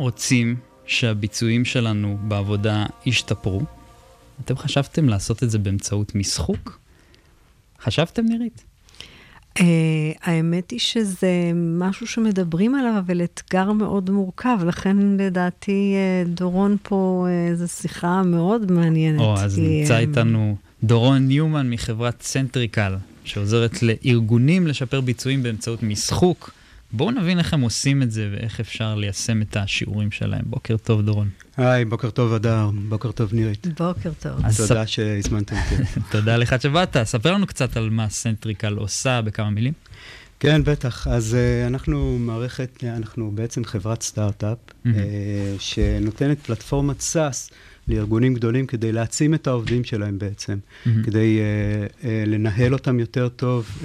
[0.08, 3.62] רוצים שהביצועים שלנו בעבודה ישתפרו.
[4.44, 6.78] אתם חשבתם לעשות את זה באמצעות משחוק?
[7.82, 8.64] חשבתם, נירית?
[9.58, 9.62] אה,
[10.22, 17.26] האמת היא שזה משהו שמדברים עליו, אבל אתגר מאוד מורכב, לכן לדעתי אה, דורון פה
[17.26, 19.20] אה, זו שיחה מאוד מעניינת.
[19.20, 25.82] או, אז כי, נמצא אה, איתנו דורון ניומן מחברת סנטריקל, שעוזרת לארגונים לשפר ביצועים באמצעות
[25.82, 26.57] משחוק.
[26.92, 30.42] בואו נבין איך הם עושים את זה ואיך אפשר ליישם את השיעורים שלהם.
[30.46, 31.28] בוקר טוב, דורון.
[31.56, 32.70] היי, בוקר טוב, אדר.
[32.88, 33.66] בוקר טוב, נירית.
[33.66, 34.32] בוקר טוב.
[34.56, 35.82] תודה שהזמנתם אותי.
[36.12, 36.96] תודה לך שבאת.
[37.04, 39.72] ספר לנו קצת על מה סנטריקל עושה בכמה מילים.
[40.40, 41.06] כן, בטח.
[41.06, 44.88] אז אה, אנחנו מערכת, אנחנו בעצם חברת סטארט-אפ, Mhm.
[44.88, 44.90] אה,
[45.58, 47.52] שנותנת פלטפורמת SaaS
[47.88, 50.88] לארגונים גדולים כדי להעצים את העובדים שלהם בעצם, Mhm.
[51.04, 53.84] כדי אה, אה, לנהל אותם יותר טוב, אה,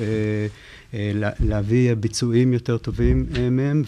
[1.39, 3.84] להביא ביצועים יותר טובים uh, מהם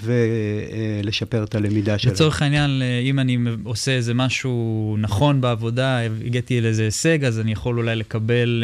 [1.03, 2.13] ולשפר את הלמידה שלהם.
[2.13, 7.77] לצורך העניין, אם אני עושה איזה משהו נכון בעבודה, הגעתי לאיזה הישג, אז אני יכול
[7.77, 8.63] אולי לקבל,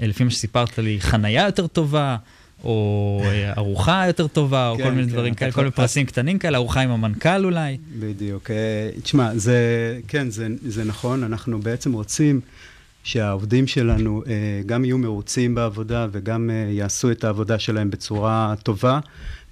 [0.00, 2.16] אה, לפי מה שסיפרת לי, חנייה יותר טובה,
[2.64, 6.06] או אה, ארוחה יותר טובה, או כן, כל מיני כן, דברים כאלה, כל מיני פרסים
[6.06, 7.76] קטנים כאלה, ארוחה עם המנכ"ל אולי.
[7.98, 8.50] בדיוק.
[8.50, 9.58] אה, תשמע, זה,
[10.08, 12.40] כן, זה, זה נכון, אנחנו בעצם רוצים
[13.04, 14.32] שהעובדים שלנו אה,
[14.66, 19.00] גם יהיו מרוצים בעבודה וגם אה, יעשו את העבודה שלהם בצורה טובה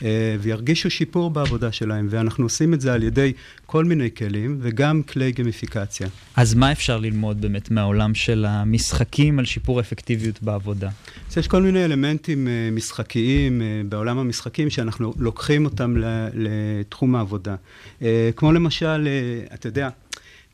[0.05, 3.33] אה, וירגישו שיפור בעבודה שלהם, ואנחנו עושים את זה על ידי
[3.67, 6.09] כל מיני כלים וגם כלי גמיפיקציה.
[6.37, 10.91] אז מה אפשר ללמוד באמת מהעולם של המשחקים על שיפור אפקטיביות בעבודה?
[11.31, 15.95] אז יש כל מיני אלמנטים אה, משחקיים אה, בעולם המשחקים שאנחנו לוקחים אותם
[16.35, 17.55] לתחום העבודה.
[18.03, 19.89] אה, כמו למשל, אה, אתה יודע,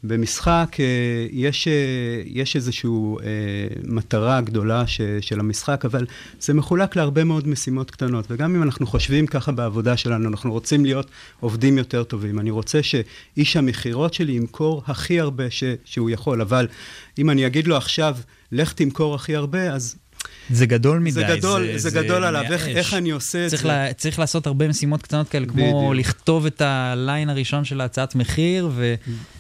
[0.05, 2.91] במשחק אה, יש, אה, יש איזושהי
[3.85, 6.07] מטרה גדולה ש, של המשחק, אבל
[6.41, 8.27] זה מחולק להרבה מאוד משימות קטנות.
[8.31, 12.39] וגם אם אנחנו חושבים ככה בעבודה שלנו, אנחנו רוצים להיות עובדים יותר טובים.
[12.39, 16.67] אני רוצה שאיש המכירות שלי ימכור הכי הרבה ש, שהוא יכול, אבל
[17.19, 18.17] אם אני אגיד לו עכשיו,
[18.53, 19.97] לך תמכור הכי הרבה, אז
[20.51, 21.11] זה גדול מדי.
[21.11, 22.69] זה גדול, זה, זה גדול עליו, איך.
[22.69, 23.69] איך אני עושה את צריך, זה?
[23.69, 25.95] לה, צריך לעשות הרבה משימות קטנות כאלה, כמו בדיוק.
[25.95, 28.71] לכתוב את הליין הראשון של ההצעת מחיר,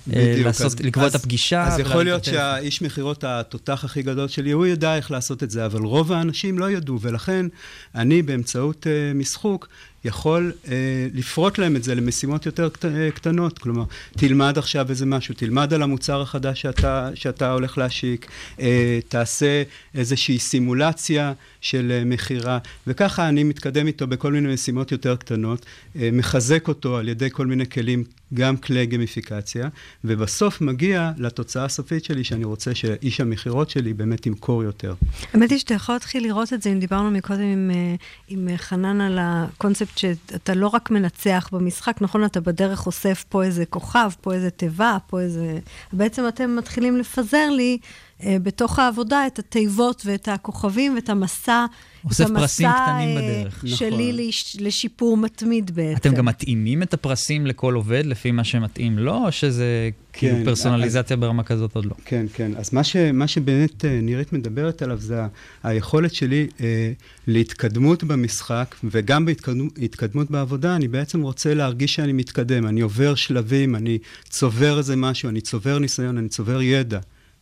[0.06, 1.66] ולקבוע את הפגישה.
[1.66, 2.24] אז יכול להיות.
[2.24, 6.58] שהאיש מכירות התותח הכי גדול שלי, הוא ידע איך לעשות את זה, אבל רוב האנשים
[6.58, 7.46] לא ידעו, ולכן
[7.94, 9.68] אני באמצעות uh, משחוק
[10.04, 10.68] יכול uh,
[11.14, 13.58] לפרוט להם את זה למשימות יותר קט, uh, קטנות.
[13.58, 13.84] כלומר,
[14.16, 18.60] תלמד עכשיו איזה משהו, תלמד על המוצר החדש שאתה, שאתה הולך להשיק, uh,
[19.08, 19.62] תעשה
[19.94, 25.98] איזושהי סימולציה של uh, מכירה, וככה אני מתקדם איתו בכל מיני משימות יותר קטנות, uh,
[26.12, 29.68] מחזק אותו על ידי כל מיני כלים, גם כלי גמיפיקציה,
[30.04, 34.94] ובסוף מגיע לתוצאה הסופית שלי, שאני רוצה שאיש המכירות שלי באמת ימכור יותר.
[35.32, 37.94] האמת היא שאתה יכול להתחיל לראות את זה, אם דיברנו מקודם עם, אה,
[38.28, 42.24] עם אה, חנן על הקונספט שאתה לא רק מנצח במשחק, נכון?
[42.24, 45.58] אתה בדרך אוסף פה איזה כוכב, פה איזה תיבה, פה איזה...
[45.92, 47.78] בעצם אתם מתחילים לפזר לי
[48.26, 51.66] בתוך העבודה את התיבות ואת הכוכבים ואת המסע.
[52.04, 53.64] אוסף את המסע, פרסים קטנים אה, בדרך.
[53.66, 54.28] שלי נכון.
[54.28, 55.96] לש, לשיפור מתמיד בעצם.
[55.96, 60.44] אתם גם מתאימים את הפרסים לכל עובד לפי מה שמתאים לו, או שזה כאילו כן,
[60.44, 61.94] פרסונליזציה ברמה כזאת עוד לא?
[62.04, 62.52] כן, כן.
[62.56, 65.20] אז מה, ש, מה שבאמת אה, נירית מדברת עליו זה
[65.62, 66.92] היכולת שלי אה,
[67.26, 72.66] להתקדמות במשחק, וגם בהתקדמות בעבודה, אני בעצם רוצה להרגיש שאני מתקדם.
[72.66, 76.98] אני עובר שלבים, אני צובר איזה משהו, אני צובר ניסיון, אני צובר ידע.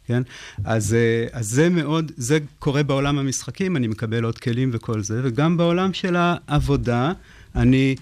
[0.06, 0.22] כן?
[0.64, 5.20] אז, אה, אז זה מאוד, זה קורה בעולם המשחקים, אני מקבל עוד כלים וכל זה,
[5.24, 7.12] וגם בעולם של העבודה,
[7.56, 7.96] אני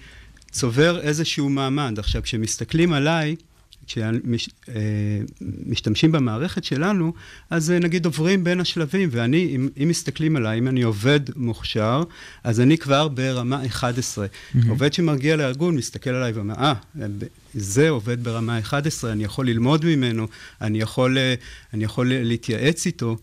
[0.51, 1.99] צובר איזשהו מעמד.
[1.99, 3.35] עכשיו, כשמסתכלים עליי,
[5.67, 7.13] כשמשתמשים במערכת שלנו,
[7.49, 12.03] אז אה, נגיד עוברים בין השלבים, ואני, אם, אם מסתכלים עליי, אם אני עובד מוכשר,
[12.43, 14.25] אז אני כבר ברמה 11.
[14.25, 14.69] Mm-hmm.
[14.69, 16.73] עובד שמגיע לארגון, מסתכל עליי ואומר, אה,
[17.53, 20.27] זה עובד ברמה 11, אני יכול ללמוד ממנו,
[20.61, 21.33] אני יכול, אה,
[21.73, 23.15] אני יכול להתייעץ איתו, אה,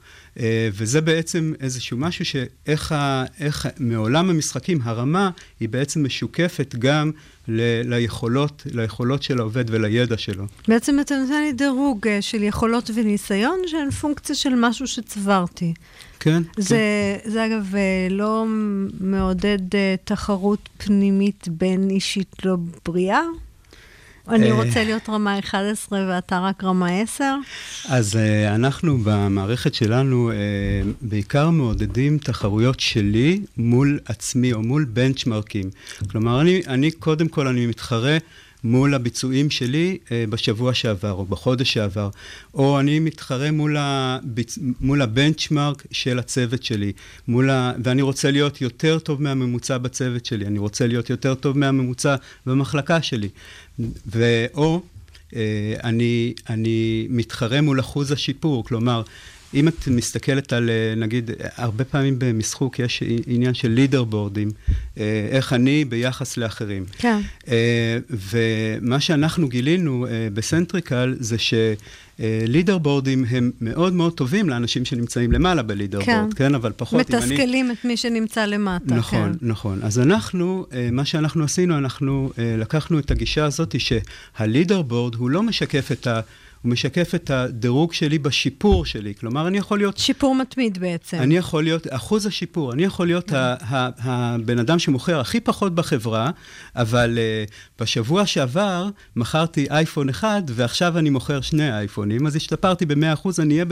[0.72, 7.10] וזה בעצם איזשהו משהו שאיך ה, איך, מעולם המשחקים, הרמה היא בעצם משוקפת גם
[7.48, 7.60] ל,
[7.94, 10.44] ליכולות, ליכולות של העובד ולידע שלו.
[10.68, 15.74] בעצם אתה נותן לי דירוג אה, של יכולות וניסיון שהן פונקציה של משהו שצברתי.
[16.20, 16.42] כן.
[16.56, 16.76] זה,
[17.24, 17.30] כן.
[17.30, 18.44] זה אגב אה, לא
[19.00, 23.22] מעודד אה, תחרות פנימית בין אישית לא בריאה?
[24.28, 24.56] אני אה.
[24.56, 27.24] רוצה להיות רמה 11 ואתה רק רמה 10?
[27.88, 28.18] אז uh,
[28.54, 30.34] אנחנו במערכת שלנו uh,
[31.00, 35.70] בעיקר מעודדים תחרויות שלי מול עצמי או מול בנצ'מרקים.
[36.10, 38.18] כלומר, אני, אני קודם כל אני מתחרה
[38.64, 42.10] מול הביצועים שלי uh, בשבוע שעבר או בחודש שעבר,
[42.54, 44.58] או אני מתחרה מול, הביצ...
[44.80, 46.92] מול הבנצ'מרק של הצוות שלי,
[47.28, 47.72] מול ה...
[47.84, 53.02] ואני רוצה להיות יותר טוב מהממוצע בצוות שלי, אני רוצה להיות יותר טוב מהממוצע במחלקה
[53.02, 53.28] שלי.
[54.06, 54.46] ו...
[54.54, 54.82] או
[55.36, 59.02] אה, אני, אני מתחרה מול אחוז השיפור, כלומר,
[59.54, 64.50] אם את מסתכלת על, אה, נגיד, הרבה פעמים במשחוק יש עניין של leader board ים,
[64.98, 66.84] אה, איך אני ביחס לאחרים.
[66.98, 67.20] כן.
[67.48, 71.54] אה, ומה שאנחנו גילינו בסנטריקל זה ש...
[72.46, 76.20] leader board ים הם מאוד מאוד טובים לאנשים שנמצאים למעלה ב leader כן.
[76.20, 76.54] board, כן?
[76.54, 77.26] אבל פחות אם אני...
[77.26, 79.48] מתסכלים את מי שנמצא למטה, נכון, כן.
[79.48, 79.78] נכון.
[79.82, 85.42] אז אנחנו, מה שאנחנו עשינו, אנחנו לקחנו את הגישה הזאת שה leader board הוא לא
[85.42, 86.20] משקף את ה...
[86.62, 89.14] הוא משקף את הדירוג שלי בשיפור שלי.
[89.14, 89.98] כלומר, אני יכול להיות...
[89.98, 91.16] שיפור מתמיד בעצם.
[91.16, 93.32] אני יכול להיות, אחוז השיפור, אני יכול להיות
[93.98, 96.30] הבן אדם שמוכר הכי פחות בחברה,
[96.76, 103.28] אבל uh, בשבוע שעבר מכרתי אייפון אחד, ועכשיו אני מוכר שני אייפונים, אז השתפרתי ב-100%,
[103.38, 103.64] אני אהיה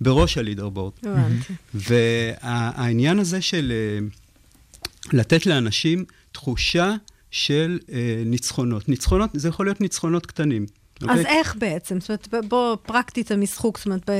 [0.00, 0.92] בראש הלידרבורד.
[1.02, 1.52] הבנתי.
[1.74, 6.94] והעניין הזה של uh, לתת לאנשים תחושה
[7.30, 7.92] של uh,
[8.26, 8.88] ניצחונות.
[8.88, 10.66] ניצחונות, זה יכול להיות ניצחונות קטנים.
[11.02, 11.10] Okay.
[11.10, 12.00] אז איך בעצם?
[12.00, 14.10] זאת אומרת, בוא פרקטית המשחוק, זאת אומרת,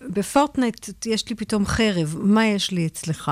[0.00, 3.30] בפורטנייט יש לי פתאום חרב, מה יש לי אצלך?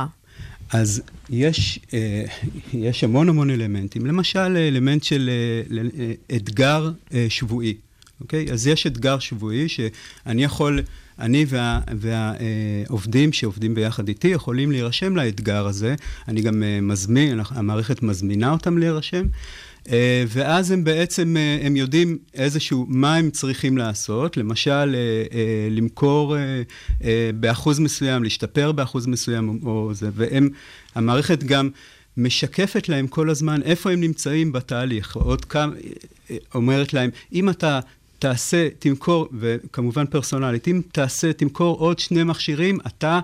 [0.72, 2.24] אז יש, אה,
[2.72, 4.07] יש המון המון אלמנטים.
[4.07, 6.90] למשל, אלמנט של אה, אה, אתגר
[7.29, 7.74] שבועי,
[8.20, 8.53] אוקיי?
[8.53, 10.81] אז יש אתגר שבועי שאני יכול,
[11.18, 15.94] אני וה, והעובדים שעובדים ביחד איתי יכולים להירשם לאתגר הזה.
[16.29, 19.27] אני גם מזמין, המערכת מזמינה אותם להירשם.
[19.92, 26.37] אה, ואז הם בעצם, אה, הם יודעים איזשהו, מה הם צריכים לעשות, למשל, אה, למכור
[27.40, 30.49] באחוז מסוים, להשתפר באחוז מסוים או זה, והם,
[30.94, 31.70] המערכת גם
[32.16, 35.16] משקפת להם כל הזמן איפה הם נמצאים בתהליך.
[35.16, 35.73] עוד כמה,
[36.55, 37.81] אומרת להם, אם אתה
[38.18, 43.20] תעשה, תמכור, וכמובן פרסונלית, אם תעשה, תמכור עוד שני מכשירים, אתה...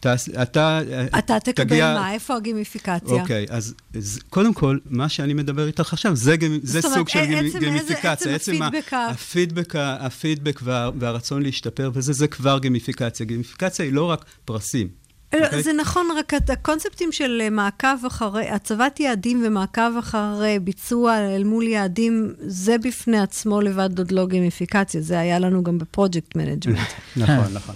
[0.00, 0.80] אתה, אתה,
[1.18, 1.94] אתה תקבל תגיע...
[1.94, 2.12] מה?
[2.12, 3.22] איפה הגימיפיקציה?
[3.22, 7.58] אוקיי, אז, אז קודם כל, מה שאני מדבר איתך עכשיו, זה, זה סוג של עצם,
[7.58, 8.12] גימיפיקציה.
[8.12, 8.92] עצם, עצם ה feedback.
[8.94, 13.26] ה feedback, ה feedback וה, והרצון להשתפר, וזה זה כבר גימיפיקציה.
[13.26, 14.99] גימיפיקציה היא לא רק פרסים.
[15.34, 15.38] Okay.
[15.38, 15.62] אה, אוקיי?
[15.62, 21.66] זה נכון, רק הקונספטים של אה, מעקב אחרי, הצבת יעדים ומעקב אחרי ביצוע אל מול
[21.66, 26.88] יעדים, זה בפני עצמו לבד עוד לא גימיפיקציה, זה היה לנו גם ב project management.
[27.16, 27.74] נכון, נכון.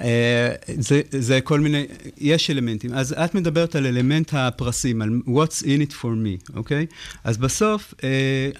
[0.00, 1.86] אה, זה, זה כל מיני,
[2.18, 2.94] יש אלמנטים.
[2.94, 6.86] אז את מדברת על אלמנט הפרסים, על what's in it for me, אוקיי?
[6.90, 6.94] Okay?
[7.24, 7.94] אז בסוף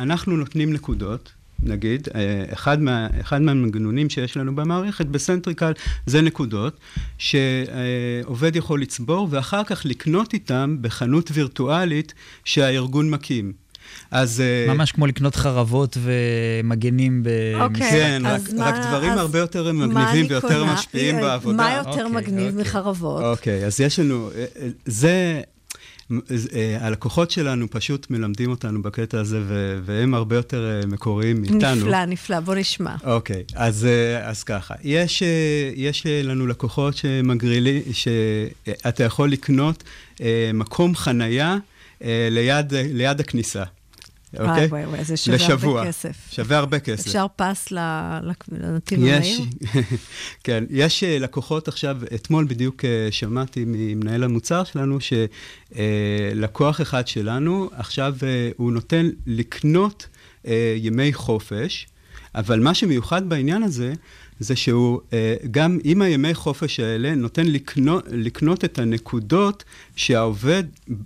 [0.00, 1.36] אנחנו נותנים נקודות.
[1.62, 5.73] נגיד, אה, אחד, מה, אחד מהמנגנונים שיש לנו במערכת בסנטריקל
[6.07, 6.81] זה נקודות
[7.19, 12.14] שעובד יכול לצבור ואחר כך לקנות איתם בחנות וירטואלית
[12.45, 13.53] שהארגון מקים.
[14.11, 14.40] אז...
[14.40, 17.71] אה, ממש כמו לקנות חרבות ומגנים במשחק.
[17.71, 21.57] אוקיי, כן, רק, מה, רק דברים הרבה יותר מגניבים ויותר משפיעים בעבודה.
[21.57, 22.61] מה יותר אוקיי, מגניב אוקיי.
[22.61, 23.23] מחרבות?
[23.25, 24.31] אוקיי, אז יש לנו...
[24.37, 24.45] אה,
[24.87, 25.40] זה...
[26.12, 29.42] אה, הלקוחות שלנו פשוט מלמדים אותנו בקטע הזה,
[29.85, 31.75] והם הרבה יותר אה, מקוריים מאיתנו.
[31.75, 32.95] נפלא, נפלא, בוא נשמע.
[33.05, 35.23] אוקיי, אז, אה, אז ככה, יש,
[35.75, 39.85] יש לנו לקוחות שמגרילים, שאתה יכול לקנות
[40.55, 41.57] מקום חנייה
[42.31, 43.64] ליד, ליד הכניסה.
[44.35, 44.67] אוקיי?
[44.67, 45.79] וואי, וואי, זה שווה לשבוע.
[45.79, 46.17] הרבה כסף.
[46.31, 47.07] שווה הרבה כסף.
[47.07, 47.69] אפשר פס
[48.53, 49.41] לנתיב המהיר?
[50.45, 54.99] כן, יש אה, לקוחות עכשיו, אתמול בדיוק אה, שמעתי ממנהל המוצר שלנו,
[55.71, 60.07] שלקוח אחד שלנו, עכשיו אה, הוא נותן לקנות
[60.77, 61.87] ימי חופש,
[62.35, 63.93] אבל מה שמיוחד בעניין הזה,
[64.40, 69.64] זה שהוא אה, גם עם הימי חופש האלה נותן לקנות, לקנות את הנקודות
[69.96, 70.64] שהעובד,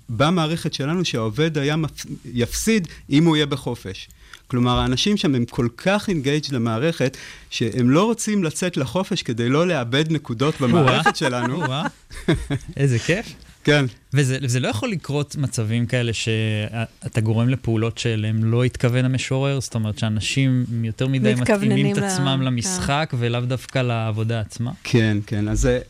[0.08, 4.08] במערכת שלנו, שהעובד היה מפ, יפסיד אם הוא יהיה בחופש.
[4.46, 7.16] כלומר, האנשים שם הם כל כך אינגייג' למערכת,
[7.50, 11.62] שהם לא רוצים לצאת לחופש כדי לא לאבד נקודות במערכת שלנו.
[12.76, 13.26] איזה כיף.
[13.64, 13.84] כן.
[14.14, 19.60] וזה, וזה לא יכול לקרות מצבים כאלה שאתה גורם לפעולות שאליהם לא התכוון המשורר?
[19.60, 22.46] זאת אומרת שאנשים יותר מדי מתאימים את עצמם ל...
[22.46, 23.16] למשחק כן.
[23.20, 24.72] ולאו דווקא לעבודה עצמה?
[24.84, 25.48] כן, כן.
[25.48, 25.80] אז זה,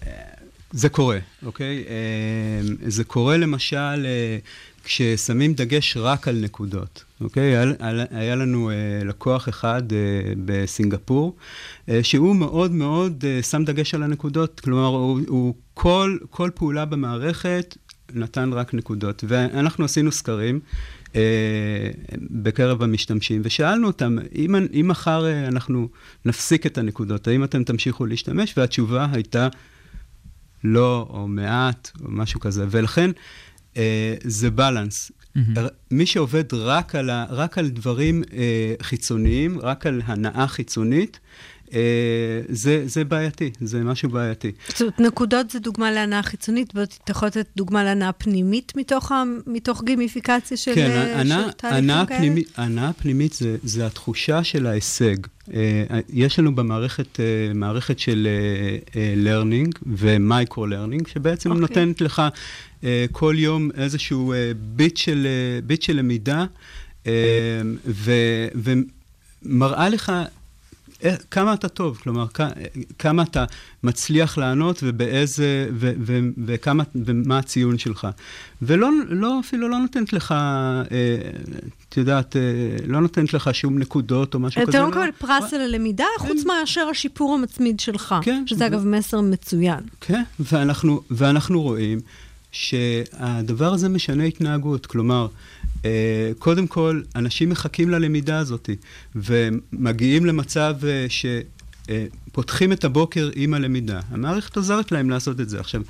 [0.73, 1.85] זה קורה, אוקיי?
[1.89, 4.39] אה, זה קורה למשל אה,
[4.85, 7.05] כששמים דגש רק על נקודות.
[7.21, 7.57] אוקיי?
[7.57, 9.95] היה, היה לנו uh, לקוח אחד uh,
[10.45, 16.85] בסינגפור, uh, שהוא מאוד מאוד שם דגש על הנקודות, כלומר, הוא, הוא כל, כל פעולה
[16.85, 17.77] במערכת
[18.15, 19.25] נתן רק נקודות.
[19.29, 20.61] ואנחנו עשינו סקרים
[21.07, 21.13] uh,
[22.31, 25.89] בקרב המשתמשים, ושאלנו אותם, אם, אם מחר uh, אנחנו
[26.25, 28.55] נפסיק את הנקודות, האם אתם תמשיכו להשתמש?
[28.57, 29.49] והתשובה הייתה
[30.65, 32.67] לא, או מעט, או משהו כזה.
[32.71, 33.11] ולכן,
[33.75, 33.79] uh,
[34.25, 35.13] זה בלנס.
[35.37, 35.41] Mm-hmm.
[35.91, 41.19] מי שעובד רק על, ה, רק על דברים אה, חיצוניים, רק על הנאה חיצונית,
[41.75, 41.81] אה,
[42.49, 44.53] זה, זה בעייתי, זה משהו בעייתי.
[44.69, 49.23] זאת אומרת, נקודות זה דוגמה להנאה חיצונית, ואתה יכול לתת דוגמה להנאה פנימית מתוך, ה,
[49.47, 52.19] מתוך גימיפיקציה של, כן, אה, של תהליכים הנאה כאלה?
[52.21, 55.17] פנימית- הנאה פנימית זה, זה התחושה של ההישג.
[55.55, 61.61] אה, יש לנו במערכת אה, מערכת של אה, אה, learning ומייקרו-learning, שבעצם אוקיי.
[61.61, 62.23] נותנת לך
[63.13, 64.35] כל יום איזשהו
[64.77, 65.27] ביט של,
[65.67, 66.45] ביט של למידה,
[67.87, 68.49] ו-
[69.45, 70.13] ומראה לך
[71.31, 72.27] כמה אתה טוב, כלומר,
[72.99, 73.45] כמה אתה
[73.83, 78.09] מצליח לענות ובאיזה, ו, ו, וכמה, ומה הציון שלך.
[78.63, 80.85] ולא, לא, אפילו לא נותנת לך, אה,
[81.89, 82.41] את יודעת, אה,
[82.87, 84.71] לא נותנת לך שום נקודות או משהו כזה.
[84.71, 88.15] אתה לא מקבל פרס על הלמידה, חוץ מאשר השיפור המצמיד שלך.
[88.23, 88.43] כן.
[88.47, 89.81] שזה אגב מסר מצוין.
[90.01, 92.01] כן, ואנחנו, ואנחנו רואים
[92.53, 94.87] שהדבר הזה משנה התנהגות.
[94.87, 95.60] כלומר, אה,
[96.39, 98.71] קודם כל, אנשים מחכים ללמידה הזאת,
[99.17, 101.27] ומגיעים למצב אה, ש...
[101.91, 104.01] אה, פותחים את הבוקר עם הלמידה.
[104.11, 105.61] המערכת עוזרת להם לעשות את זה.
[105.61, 105.83] עכשיו,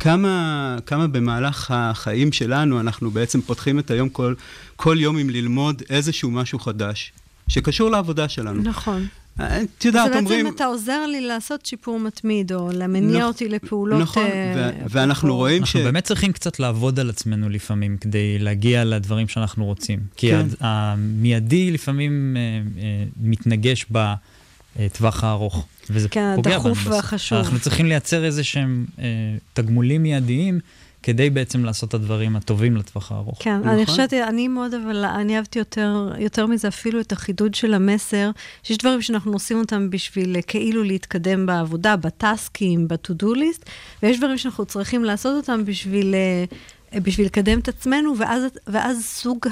[0.00, 4.34] כמה, כמה במהלך החיים שלנו אנחנו בעצם פותחים את היום כל,
[4.76, 7.12] כל יום עם ללמוד איזשהו משהו חדש,
[7.48, 8.62] שקשור לעבודה שלנו.
[8.62, 9.06] נכון.
[9.40, 10.44] את יודעת, אז אומרים...
[10.44, 14.00] בעצם אתה עוזר לי לעשות שיפור מתמיד, או למניע נכ- אותי לפעולות...
[14.00, 15.76] נכון, אה, ו- ואנחנו רואים ש...
[15.76, 19.98] אנחנו באמת צריכים קצת לעבוד על עצמנו לפעמים, כדי להגיע לדברים שאנחנו רוצים.
[20.16, 20.46] כי כן.
[20.48, 20.54] כן.
[20.66, 22.42] המיידי לפעמים אה,
[22.82, 26.92] אה, מתנגש בטווח הארוך, וזה כן, פוגע בנו הדחוף בסוף.
[26.94, 27.38] והחשוב.
[27.38, 29.04] אנחנו צריכים לייצר איזה שהם אה,
[29.52, 30.60] תגמולים מיידיים,
[31.06, 33.38] כדי בעצם לעשות את הדברים הטובים לטווח הארוך.
[33.42, 33.68] כן, נכון.
[33.68, 38.30] אני חושבת, אני מאוד, אבל אני אהבתי יותר, יותר מזה אפילו את החידוד של המסר,
[38.62, 43.70] שיש דברים שאנחנו עושים אותם בשביל אה, כאילו להתקדם בעבודה, בטסקים, ב-to-do list,
[44.02, 46.44] ויש דברים שאנחנו צריכים לעשות אותם בשביל, אה,
[46.94, 49.46] בשביל לקדם את עצמנו, ואז, ואז סוג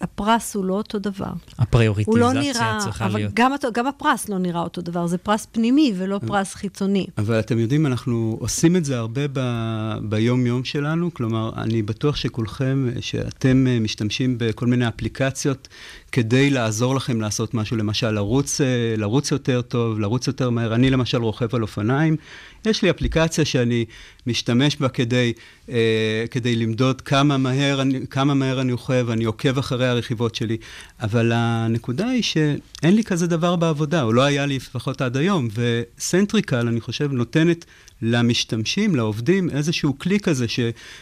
[0.00, 1.32] הפרס הוא לא אותו דבר.
[1.58, 3.34] הפריוריטיזציה לא נראה, צריכה אבל להיות.
[3.34, 7.06] גם, גם הפרס לא נראה אותו דבר, זה פרס פנימי ולא פרס חיצוני.
[7.18, 11.14] אבל אתם יודעים, אנחנו עושים את זה הרבה ב- ביום-יום שלנו.
[11.14, 15.68] כלומר, אני בטוח שכולכם, שאתם אה, משתמשים בכל מיני אפליקציות
[16.14, 20.74] כדי לעזור לכם לעשות משהו, למשל, לרוץ, אה, לרוץ יותר טוב, לרוץ יותר מהר.
[20.74, 22.16] אני למשל רוכב על אופניים.
[22.64, 23.84] יש לי אפליקציה שאני
[24.26, 25.32] משתמש בה כדי,
[25.68, 30.56] אה, כדי למדוד כמה מהר, אני, כמה מהר אני רוכב, אני עוקב אחרי הרכיבות שלי.
[31.00, 35.48] אבל הנקודה היא שאין לי כזה דבר בעבודה, או לא היה לי לפחות עד היום,
[35.54, 37.64] וסנטריקל, אני חושב, נותנת
[38.02, 40.60] למשתמשים, לעובדים, איזשהו כלי כזה ש,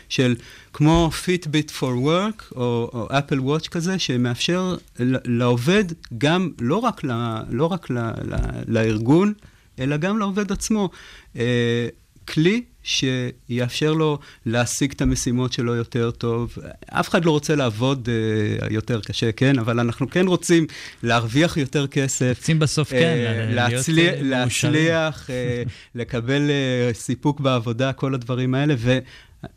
[0.09, 0.37] של
[0.73, 4.77] כמו פיטביט for work, או, או אפל וואץ' כזה, שמאפשר
[5.25, 5.85] לעובד
[6.19, 7.11] גם, לא רק, ל,
[7.51, 9.33] לא רק ל, ל, לארגון,
[9.79, 10.91] אלא גם לעובד עצמו.
[11.37, 11.89] אה,
[12.29, 16.59] כלי שיאפשר לו להשיג את המשימות שלו יותר טוב.
[16.87, 19.59] אף אחד לא רוצה לעבוד אה, יותר קשה, כן?
[19.59, 20.67] אבל אנחנו כן רוצים
[21.03, 22.37] להרוויח יותר כסף.
[22.39, 23.17] רוצים בסוף, אה, כן,
[23.55, 24.31] להיות, להצליח, מאושרים.
[24.31, 25.63] להצליח אה,
[25.95, 28.75] לקבל אה, סיפוק בעבודה, כל הדברים האלה,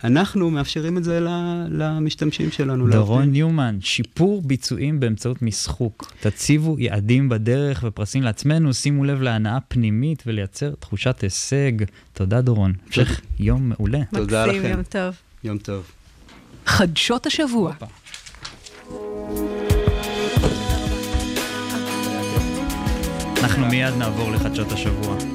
[0.04, 1.20] ואנחנו מאפשרים את זה
[1.70, 2.90] למשתמשים שלנו.
[2.90, 3.30] דורון.
[3.32, 6.12] ניומן, שיפור ביצועים באמצעות משחוק.
[6.20, 11.72] תציבו יעדים בדרך ופרסים לעצמנו, שימו לב להנאה פנימית ולייצר תחושת הישג.
[12.14, 12.74] תודה דורון.
[12.88, 14.00] המשך יום מעולה.
[14.14, 14.72] תודה מקסים, לכם.
[14.72, 15.16] יום טוב.
[15.44, 15.92] יום טוב.
[16.66, 17.74] חדשות השבוע.
[23.44, 25.35] אנחנו מיד נעבור לחדשות השבוע.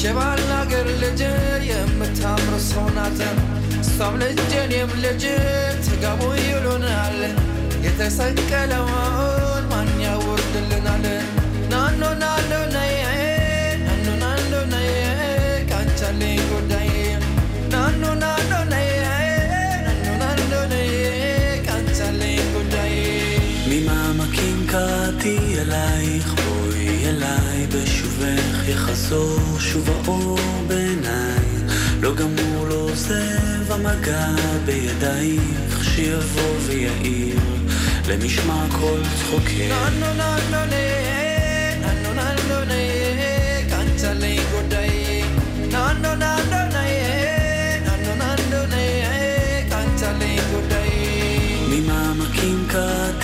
[0.00, 1.20] ሸባል አገር ልጅ
[1.68, 3.20] የምታምር ሰው ናት
[3.78, 4.90] እሷም ልጅ እኔም
[7.86, 11.06] የተሰቀለውን ማን ያወርድልናል
[11.72, 12.50] ናኖ ናኖ
[23.68, 31.46] ממעמקים קראתי אלייך, בואי אליי בשובך יחזור שוב האור בעיניי.
[32.00, 34.28] לא גמור, לא עוזב המגע
[34.64, 37.38] בידייך, שיבוא ויעיר
[38.08, 41.25] למשמע כל צחוקך.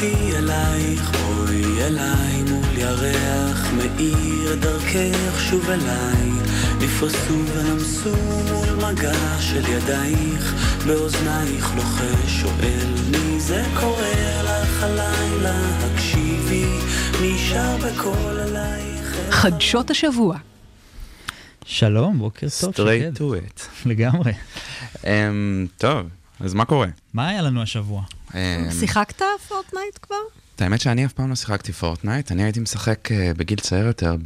[0.03, 6.30] קראתי אלייך, בואי אליי מול ירח מאיר דרכך שוב אליי.
[6.80, 8.16] נפרסו ונמסו
[8.53, 10.55] מול מגע של ידייך,
[10.86, 14.03] באוזנייך לוחש שואל מי זה קורא
[14.44, 16.50] לך הלילה, הקשיב
[17.22, 19.16] נשאר בכל עלייך.
[19.30, 20.36] חדשות השבוע.
[21.64, 23.16] שלום, בוקר טוב, Straight שקד.
[23.16, 23.86] to it.
[23.86, 24.32] לגמרי.
[24.94, 25.06] אמ,
[25.78, 26.07] טוב,
[26.40, 26.88] אז מה קורה?
[27.14, 28.03] מה היה לנו השבוע?
[28.32, 28.36] Um,
[28.80, 30.16] שיחקת פורטנייט כבר?
[30.56, 34.16] את האמת שאני אף פעם לא שיחקתי פורטנייט, אני הייתי משחק אה, בגיל צעיר יותר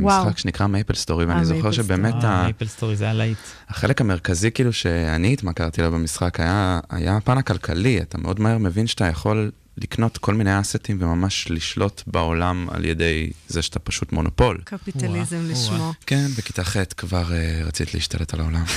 [0.00, 0.24] וואו.
[0.24, 3.38] במשחק שנקרא מייפל סטורי, ואני אה, זוכר שבאמת אה, ה- מייפל סטורי זה היה להיט.
[3.68, 8.86] החלק המרכזי כאילו שאני התמכרתי לו במשחק היה, היה הפן הכלכלי, אתה מאוד מהר מבין
[8.86, 14.12] שאתה יכול לקנות כל מיני asset ים וממש לשלוט בעולם על ידי זה שאתה פשוט
[14.12, 14.60] מונופול.
[14.64, 15.76] קפיטליזם וואו, לשמו.
[15.76, 15.92] וואו.
[16.06, 18.64] כן, בכיתה ח' כבר אה, רצית להשתלט על העולם.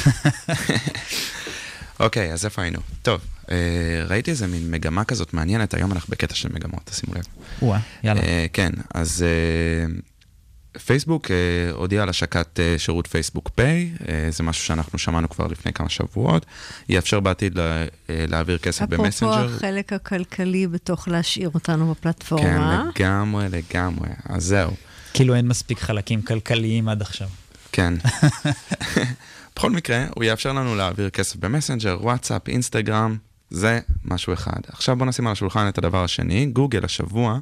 [1.99, 2.79] אוקיי, אז איפה היינו?
[3.01, 3.49] טוב, אה,
[4.07, 7.23] ראיתי איזה מין מגמה כזאת מעניינת, היום אנחנו בקטע של מגמות, תשימו לב.
[7.61, 8.21] וואה, יאללה.
[8.21, 9.25] אה, כן, אז
[10.75, 11.29] אה, פייסבוק אה,
[11.73, 13.91] הודיע על השקת שירות פייסבוק פיי,
[14.29, 16.45] זה משהו שאנחנו שמענו כבר לפני כמה שבועות,
[16.89, 19.55] יאפשר בעתיד לה, להעביר כסף אפרופו במסנג'ר.
[19.55, 22.89] החלק הכלכלי בתוך להשאיר אותנו כן, בפלטפורמה.
[22.95, 24.71] לגמרי, לגמרי, אז זהו.
[25.13, 27.27] כאילו אין מספיק חלקים כלכליים עד עכשיו.
[27.71, 27.93] כן.
[29.57, 33.17] בכל מקרה, הוא יאפשר לנו להעביר כסף במסנג'ר, וואטסאפ, אינסטגרם,
[33.49, 34.59] זה משהו אחד.
[34.67, 36.45] עכשיו בואו נשים על השולחן את הדבר השני.
[36.45, 37.39] גוגל השבוע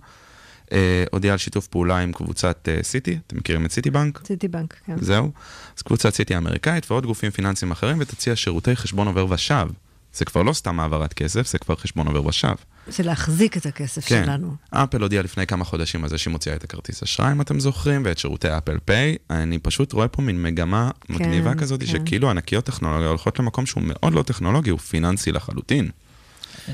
[0.72, 4.22] אה, הודיע על שיתוף פעולה עם קבוצת אה, סיטי, אתם מכירים את סיטי בנק?
[4.28, 4.96] סיטי בנק, כן.
[5.02, 5.32] זהו.
[5.78, 9.68] אז קבוצת סיטי האמריקאית ועוד גופים פיננסיים אחרים ותציע שירותי חשבון עובר ושב.
[10.16, 12.56] זה כבר לא סתם העברת כסף, זה כבר חשבון עובר ושב.
[12.88, 14.24] זה להחזיק את הכסף כן.
[14.26, 14.56] שלנו.
[14.72, 18.02] אפל הודיעה לפני כמה חודשים על זה שהיא מוציאה את הכרטיס אשראי, אם אתם זוכרים,
[18.06, 19.16] ואת שירותי אפל פיי.
[19.30, 21.86] אני פשוט רואה פה מין מגמה מגניבה כזאת, כן.
[21.86, 25.90] שכאילו ענקיות טכנולוגיה הולכות למקום שהוא מאוד לא טכנולוגי, הוא פיננסי לחלוטין.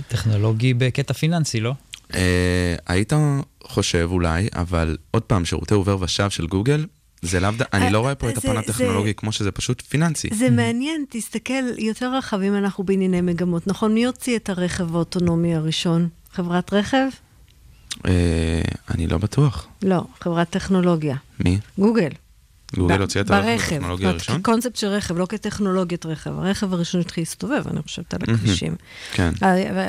[0.08, 1.74] טכנולוגי בקטע פיננסי, לא?
[2.14, 3.14] אה, היית
[3.64, 6.86] חושב אולי, אבל עוד פעם, שירותי עובר ושב של גוגל,
[7.22, 7.62] זה לאו ד...
[7.74, 10.30] אני לא רואה פה את הפן הטכנולוגי כמו שזה פשוט פיננסי.
[10.34, 13.68] זה מעניין, תסתכל יותר רחב אם אנחנו בענייני מגמות.
[13.68, 16.10] נכון, מי הוציא את הרכב האוטונומי הראשון?
[16.34, 17.08] חברת רכב?
[18.08, 18.12] אה,
[18.90, 19.68] אני לא בטוח.
[19.84, 21.16] לא, חברת טכנולוגיה.
[21.46, 21.60] מי?
[21.78, 22.10] גוגל.
[22.76, 24.42] גוגל ב- הוציא את הרכב ברכב, הטכנולוגי הראשון?
[24.42, 26.40] כקונספט של רכב, לא כטכנולוגיית רכב.
[26.40, 28.76] הרכב הראשון התחיל להסתובב, אני חושבת, על הכבישים.
[29.14, 29.32] כן.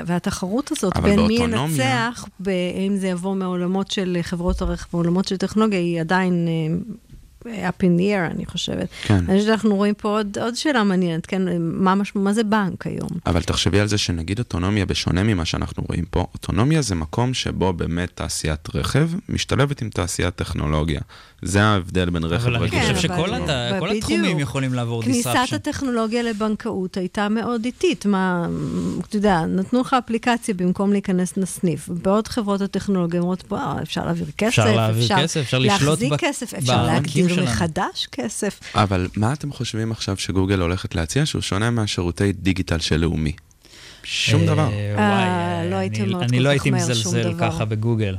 [0.06, 2.24] והתחרות הזאת, אבל בין מי ינצח,
[2.86, 6.48] אם זה יבוא מעולמות של חברות הרכב, מעולמות של טכנולוגיה, היא עדיין
[7.46, 8.88] up in the air, אני חושבת.
[9.02, 9.14] כן.
[9.14, 11.42] אני חושבת שאנחנו רואים פה עוד, עוד שאלה מעניינת, כן?
[11.60, 13.08] מה, משמע, מה זה בנק היום?
[13.26, 17.72] אבל תחשבי על זה שנגיד אוטונומיה, בשונה ממה שאנחנו רואים פה, אוטונומיה זה מקום שבו
[17.72, 21.00] באמת תעשיית רכב משתלבת עם תעשיית טכנולוגיה.
[21.42, 22.80] זה ההבדל בין רכב אבל אני רגיל.
[22.80, 23.42] חושב כן, שכל הת-
[23.82, 23.96] בדיוק.
[23.96, 25.54] התחומים יכולים לעבור כניסת disruption.
[25.54, 28.06] הטכנולוגיה לבנקאות הייתה מאוד איטית.
[28.06, 28.46] מה,
[29.08, 31.88] אתה יודע, נתנו לך אפליקציה במקום להיכנס לסניף.
[31.88, 36.16] בעוד חברות הטכנולוגיה אומרות, וואו, אפשר להעביר כסף, אפשר להעביר כסף, אפשר לשלוט להחזיק ב-
[36.16, 37.46] כסף, אפשר להגדיר שלנו.
[37.46, 38.60] מחדש כסף.
[38.74, 43.32] אבל מה אתם חושבים עכשיו שגוגל הולכת להציע שהוא שונה מהשירותי דיגיטל של לאומי?
[44.04, 44.68] שום אה, דבר.
[44.98, 47.34] אה, לא הייתי אני- אני לא הייתי מזלזל.
[47.40, 48.16] ככה בגוגל.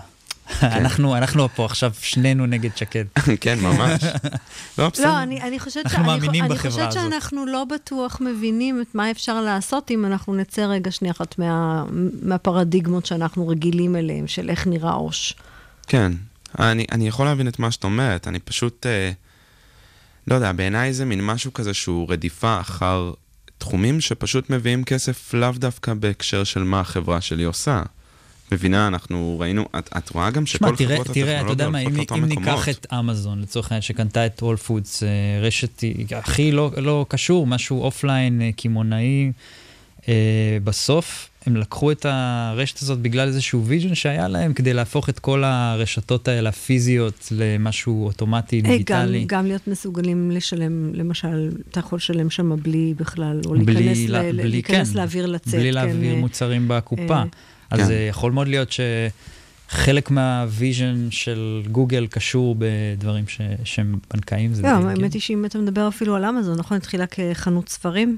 [0.61, 3.05] אנחנו אנחנו פה עכשיו שנינו נגד שקד.
[3.41, 4.01] כן, ממש.
[4.77, 5.07] לא, בסדר.
[5.07, 7.11] לא, אני, אני חושבת, אנחנו מאמינים אני בחברה חושבת הזאת.
[7.11, 11.83] שאנחנו לא בטוח מבינים את מה אפשר לעשות אם אנחנו נצא רגע שנייה אחת מה,
[12.21, 15.33] מהפרדיגמות שאנחנו רגילים אליהן, של איך נראה עו"ש.
[15.87, 16.11] כן,
[16.59, 19.11] אני, אני יכול להבין את מה שאת אומרת, אני פשוט, אה,
[20.27, 23.11] לא יודע, בעיניי זה מין משהו כזה שהוא רדיפה אחר
[23.57, 27.83] תחומים שפשוט מביאים כסף לאו דווקא בהקשר של מה החברה שלי עושה.
[28.51, 31.69] מבינה, אנחנו ראינו, את, את רואה גם שכל שמע, תראה, חברות תראה, אתה יודע הטכנולוגיה
[31.69, 32.67] מה, הולכות אם, לאותם אם מקומות.
[32.67, 35.03] ניקח את אמזון, לצורך העניין, שקנתה את הול פודס,
[35.41, 39.31] רשת היא הכי לא, לא קשור, משהו אופליין, אה, קמעונאי,
[40.07, 45.19] אה, בסוף הם לקחו את הרשת הזאת בגלל איזשהו vision שהיה להם, כדי להפוך את
[45.19, 49.25] כל הרשתות האלה הפיזיות למשהו אוטומטי, גם, דיגיטלי.
[49.27, 54.31] גם להיות מסוגלים לשלם, למשל, אתה יכול לשלם שם בלי בכלל, או בלי, להיכנס, לה-
[54.31, 55.53] ל, בלי, להיכנס כן, להעביר לצאת.
[55.53, 57.13] בלי כן, להעביר אה, מוצרים בקופה.
[57.13, 57.23] אה,
[57.69, 57.93] אז כן.
[58.09, 58.69] יכול מאוד להיות
[59.69, 63.41] שחלק מה vision של גוגל קשור בדברים ש...
[63.63, 64.51] שהם בנקאיים.
[64.61, 65.09] לא, האמת הגיוני.
[65.13, 68.17] היא שאם אתה מדבר אפילו על אמזון, נכון, התחילה כחנות ספרים,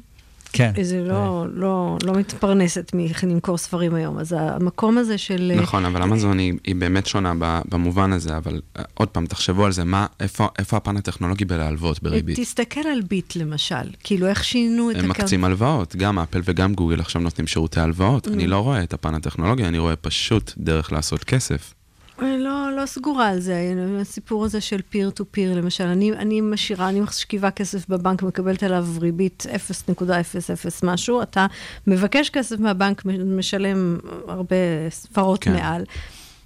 [0.52, 0.72] כן.
[0.82, 2.92] זה לא, לא, לא מתפרנסת
[3.24, 5.52] מלמכור ספרים היום, אז המקום הזה של...
[5.56, 7.34] אה, נכון, אבל אמזון היא, היא באמת שונה
[7.70, 12.04] במובן הזה, אבל אה, עוד פעם, תחשבו על זה, מה, איפה, איפה הפן הטכנולוגי בלהלוות
[12.04, 12.40] בריבית?
[12.40, 16.74] תסתכל על ביט למשל, כאילו איך שינו את הם הכר- מקצים הלוואות, גם אפל וגם
[16.74, 18.28] גוגל עכשיו נותנים שירותי הלוואות.
[18.28, 21.74] אני לא רואה את הפן הטכנולוגי, אני רואה פשוט דרך לעשות כסף.
[22.20, 26.42] אני לא, לא סגורה על זה, הסיפור הזה של פיר טו פיר, למשל, אני, אני
[26.42, 29.46] משאירה, אני משכיבה כסף בבנק, מקבלת עליו ריבית
[29.90, 31.46] 0.00 משהו, אתה
[31.88, 33.98] מבקש כסף מהבנק, משלם
[34.28, 34.56] הרבה
[34.90, 35.44] ספרות.
[35.44, 35.54] כן.
[35.54, 35.84] מעל.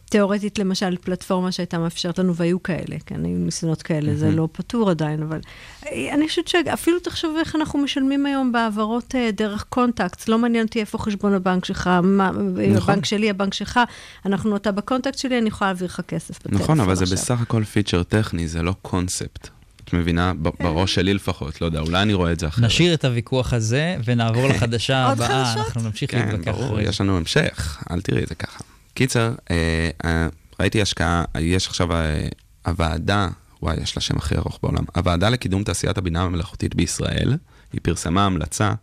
[0.09, 4.31] תיאורטית, למשל, פלטפורמה שהייתה מאפשרת לנו, והיו כאלה, כן, היו ניסיונות כאלה, זה.
[4.31, 5.39] לא פתור עדיין, אבל
[5.85, 10.79] אני חושבת שאפילו תחשוב איך אנחנו משלמים היום בהעברות אה, דרך contact, לא מעניין אותי
[10.79, 12.93] איפה חשבון הבנק שלך, מה, נכון.
[12.93, 13.79] הבנק שלי, הבנק שלך,
[14.25, 17.17] אנחנו, אתה ב contact שלי, אני יכולה להעביר לך כסף בטלפון נכון, אבל זה עכשיו.
[17.17, 19.49] בסך הכל פיצ'ר טכני, זה לא קונספט.
[19.83, 20.33] את מבינה?
[20.43, 20.63] כן.
[20.63, 22.65] בראש שלי לפחות, לא יודע, אולי אני רואה את זה אחרת.
[22.65, 25.53] נשאיר את הוויכוח הזה ונעבור לחדשה הבאה?
[25.53, 26.89] אנחנו נמשיך כן, להתווכח ברור, אחרי זה.
[26.89, 28.63] יש לנו המשך, אל תראי את זה ככה.
[28.93, 30.27] קיצר, אה, אה,
[30.59, 32.27] ראיתי השקעה, יש עכשיו אה,
[32.65, 33.27] הוועדה,
[33.61, 37.37] וואי, יש לה שם הכי ארוך בעולם, הוועדה לקידום תעשיית הבינה המלאכותית בישראל,
[37.73, 38.73] היא פרסמה המלצה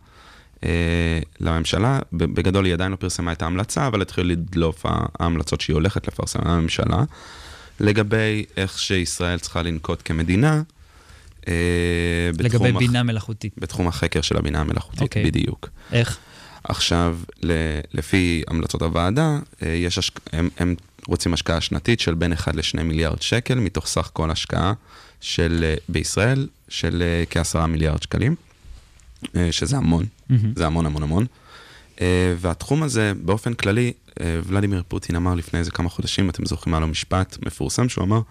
[0.63, 4.85] אה, לממשלה, בגדול היא עדיין לא פרסמה את ההמלצה, אבל התחיל לדלוף
[5.19, 7.03] ההמלצות שהיא הולכת לפרסם לממשלה,
[7.79, 10.61] לגבי איך שישראל צריכה לנקוט כמדינה.
[11.47, 11.53] אה,
[12.39, 13.53] לגבי בינה מלאכותית.
[13.57, 15.25] בתחום החקר של הבינה המלאכותית, אוקיי.
[15.25, 15.69] בדיוק.
[15.91, 16.17] איך?
[16.67, 20.19] עכשיו, ל- לפי המלצות הוועדה, אה, יש השק...
[20.33, 20.75] הם, הם
[21.07, 24.73] רוצים השקעה שנתית של בין 1 ל-2 מיליארד שקל, מתוך סך כל השקעה
[25.21, 28.35] של, אה, בישראל של אה, כ-10 מיליארד שקלים,
[29.51, 30.53] שזה המון, מהמם.
[30.55, 31.25] זה המון המון המון.
[32.37, 36.87] והתחום הזה, באופן כללי, ולדימיר פוטין אמר לפני איזה כמה חודשים, אתם זוכרים, היה לו
[36.87, 38.21] משפט מפורסם שהוא אמר,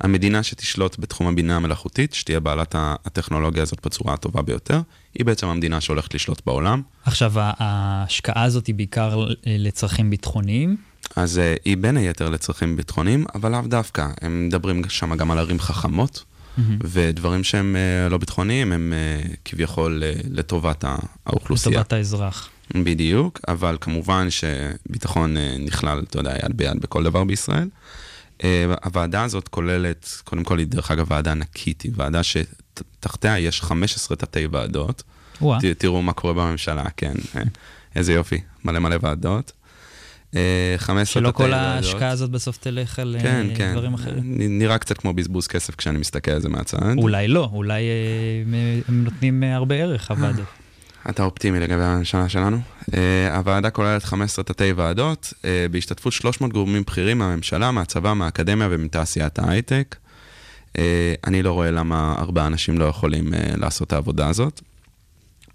[0.00, 4.80] המדינה שתשלוט בתחום הבינה המלאכותית, שתהיה בעלת הטכנולוגיה הזאת בצורה הטובה ביותר,
[5.14, 6.82] היא בעצם המדינה שהולכת לשלוט בעולם.
[7.04, 10.76] עכשיו, ההשקעה הזאת היא בעיקר אה, לצרכים ביטחוניים.
[11.16, 14.06] אז uh, היא בין היתר לצרכים ביטחוניים, אבל לאו דווקא.
[14.22, 16.24] הם מדברים שם גם על ערים חכמות,
[16.56, 16.78] מהמם.
[16.84, 20.84] ודברים שהם uh, לא ביטחוניים, הם uh, כביכול לטובת
[21.26, 21.74] האוכלוסייה.
[21.74, 22.48] לטובת האזרח.
[22.74, 27.68] בדיוק, אבל כמובן שביטחון נכלל, אתה יודע, יד ביד בכל דבר בישראל.
[28.38, 28.44] Uh,
[28.84, 34.16] הוועדה הזאת כוללת, קודם כל היא דרך אגב ועדה ענקית, היא ועדה שתחתיה יש 15
[34.16, 35.02] תתי ועדות.
[35.38, 35.44] ת,
[35.78, 37.42] תראו מה קורה בממשלה, כן, אה,
[37.96, 39.52] איזה יופי, מלא מלא ועדות.
[40.36, 41.54] אה, 15 שלא תתי כל ועדות.
[41.84, 43.72] ההשקעה הזאת בסוף תלך על כן, כן.
[43.72, 44.22] דברים אחרים.
[44.58, 46.78] נראה קצת כמו בזבוז כסף כשאני מסתכל על זה מהצד.
[46.98, 47.82] אולי לא, אולי
[48.88, 50.46] הם- נותנים הרבה ערך, הוועדות.
[51.10, 52.58] אתה אופטימי לגבי הממשלה שלנו.
[52.82, 52.94] Uh,
[53.34, 59.96] הוועדה כוללת 15 תתי ועדות, uh, בהשתתפות 300 גורמים בכירים מהממשלה, מהצבא, מהאקדמיה ומתעשיית ההייטק.
[60.72, 60.78] Uh,
[61.26, 64.60] אני לא רואה למה ארבעה אנשים לא יכולים uh, לעשות את העבודה הזאת,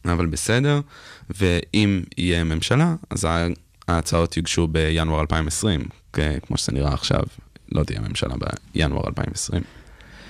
[0.06, 0.82] אבל בסדר.
[1.30, 3.28] ואם יהיה ממשלה, אז
[3.88, 5.82] ההצעות יוגשו בינואר 2020,
[6.14, 7.22] כ- כמו שזה נראה עכשיו,
[7.72, 8.36] לא תהיה ממשלה
[8.76, 9.62] בינואר 2020.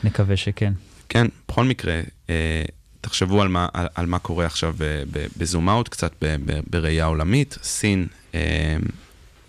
[0.04, 0.74] נקווה שכן.
[1.10, 2.64] כן, בכל מקרה, אה,
[3.02, 5.04] תחשבו על מה, על, על מה קורה עכשיו ב-
[5.38, 6.24] בזום אאוט, קצת
[6.70, 7.58] בראייה עולמית.
[7.64, 8.78] סין אה,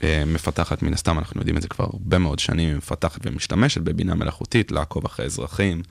[0.02, 3.80] אה, מפתחת, מן הסתם, אנחנו יודעים את זה כבר הרבה מאוד שנים, היא מפתחת ומשתמשת
[3.80, 5.82] בבינה מלאכותית, לעקוב אחרי אזרחים,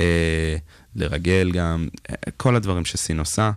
[0.00, 0.56] אה,
[0.96, 3.50] לרגל גם, אה, כל הדברים שסין עושה.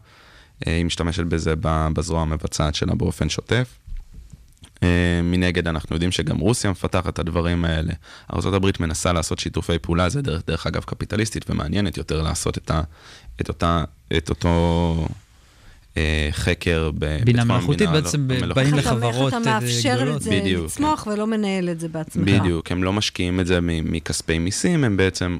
[0.67, 3.77] אה, היא משתמשת בזה בזרוע המבצעת שלה באופן שוטף.
[4.83, 7.93] אה, מנגד, אנחנו יודעים שגם רוסיה מפתחת את הדברים האלה.
[8.33, 12.81] ארה"ב מנסה לעשות שיתופי פעולה, זה דרך, דרך אגב קפיטליסטית ומעניינת יותר לעשות את, ה,
[13.41, 13.83] את, אותה,
[14.17, 15.07] את אותו
[15.97, 18.55] אה, חקר ב- בינה בתחום מלאכותית הבינה בעצם ב- המלאכותית.
[18.55, 20.17] באים לחברות איך אתה אה, מאפשר גדולות.
[20.17, 22.23] את זה בדיוק, לצמוח ולא מנהל את זה בעצמך.
[22.29, 25.37] בדיוק, הם לא משקיעים את זה מ- מכספי מיסים, הם בעצם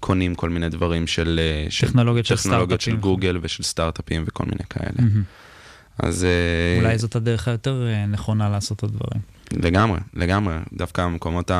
[0.00, 1.40] קונים כל מיני דברים של...
[1.42, 3.10] אה, של טכנולוגיות של טכנולוגיות של סטארט-אפים.
[3.10, 4.92] גוגל ושל סטארט-אפים וכל מיני כאלה.
[4.98, 5.22] מהמם.
[5.98, 6.24] אז...
[6.24, 9.22] אה, אולי זאת הדרך היותר נכונה לעשות את הדברים.
[9.52, 10.54] לגמרי, לגמרי.
[10.72, 11.50] דווקא המקומות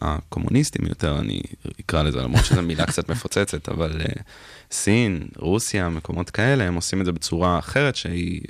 [0.00, 1.40] הקומוניסטיים יותר, אני
[1.80, 4.22] אקרא לזה, למרות שזו מילה קצת מפוצצת, אבל uh,
[4.70, 8.40] סין, רוסיה, מקומות כאלה, הם עושים את זה בצורה אחרת שהיא,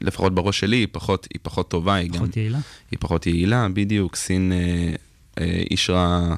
[0.00, 1.94] לפחות בראש שלי, היא פחות, היא פחות טובה.
[1.94, 2.58] היא גם, פחות יעילה.
[2.90, 4.16] היא פחות יעילה, בדיוק.
[4.16, 4.94] סין אה,
[5.40, 6.34] אה, אישרה,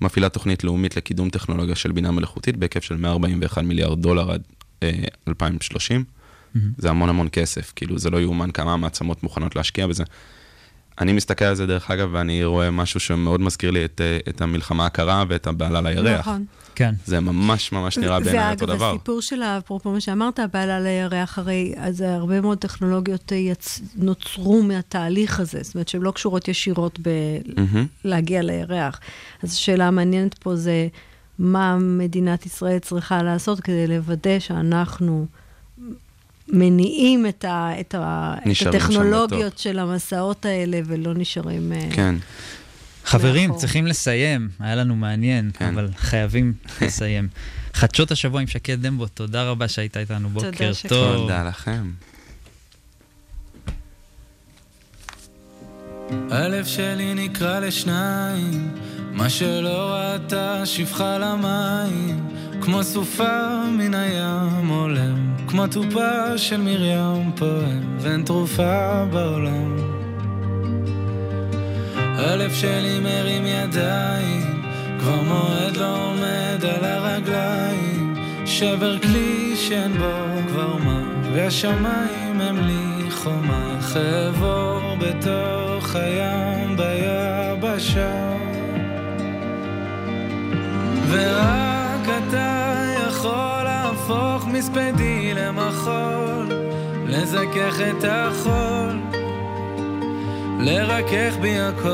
[0.00, 4.42] מפעילה תוכנית לאומית לקידום טכנולוגיה של בינה מלאכותית בהיקף של 141 מיליארד דולר עד
[4.82, 4.90] אה,
[5.28, 6.04] 2030.
[6.56, 6.72] מהמם.
[6.78, 10.04] זה המון המון כסף, כאילו זה לא יאומן כמה המעצמות מוכנות להשקיע בזה.
[11.00, 14.40] אני מסתכל על זה דרך אגב, ואני רואה משהו שמאוד מזכיר לי את, אה, את
[14.40, 16.20] המלחמה הקרה ואת הבעלה לירח.
[16.20, 16.44] נכון.
[16.74, 16.94] כן.
[17.04, 18.90] זה ממש ממש נראה בעיניי אותו ואגב, דבר.
[18.90, 23.80] הסיפור של, אפרופו מה שאמרת, הבעלה לירח, הרי אז הרבה מאוד טכנולוגיות אה, יצ...
[23.96, 26.98] נוצרו מהתהליך הזה, זאת אומרת שהן לא קשורות ישירות.
[28.04, 29.00] בלהגיע לירח.
[29.42, 30.88] אז השאלה המעניינת פה זה,
[31.38, 35.26] מה מדינת ישראל צריכה לעשות כדי לוודא שאנחנו
[36.48, 37.70] מניעים את, ה...
[37.80, 38.34] את, ה...
[38.62, 39.58] את הטכנולוגיות.
[39.58, 41.72] של המסעות האלה ולא נשארים...
[41.72, 42.14] אה, כן.
[43.04, 43.60] חברים, מאחור.
[43.60, 45.64] צריכים לסיים, היה לנו מעניין, כן.
[45.64, 47.28] אבל חייבים לסיים.
[47.74, 50.88] חדשות השבוע עם שקד דמבו, תודה רבה שהיית איתנו, תודה, בוקר שקד.
[50.88, 51.16] טוב.
[51.16, 51.90] תודה לכם.
[56.30, 58.74] הלב שלי נקרע לשניים,
[59.12, 62.28] מה שלא ראתה שפחה למים,
[62.66, 69.76] כמו סופה מן הים עולם, כמו טובה של מרים פועם, ואין תרופה בעולם.
[71.96, 74.62] הלב שלי מרים ידיים,
[75.00, 78.14] כבר מועד לא עומד על הרגליים,
[78.46, 81.02] שבר כלי שאין בו כבר מה,
[81.32, 88.32] והשמיים הם לי חומה, אעבור בתוך הים ביבשה.
[91.10, 91.75] ורק
[92.08, 92.74] אתה
[93.08, 96.48] יכול להפוך מספדי למחול,
[97.06, 99.00] לזכך את החול,
[100.60, 101.88] לרכך בי הכל.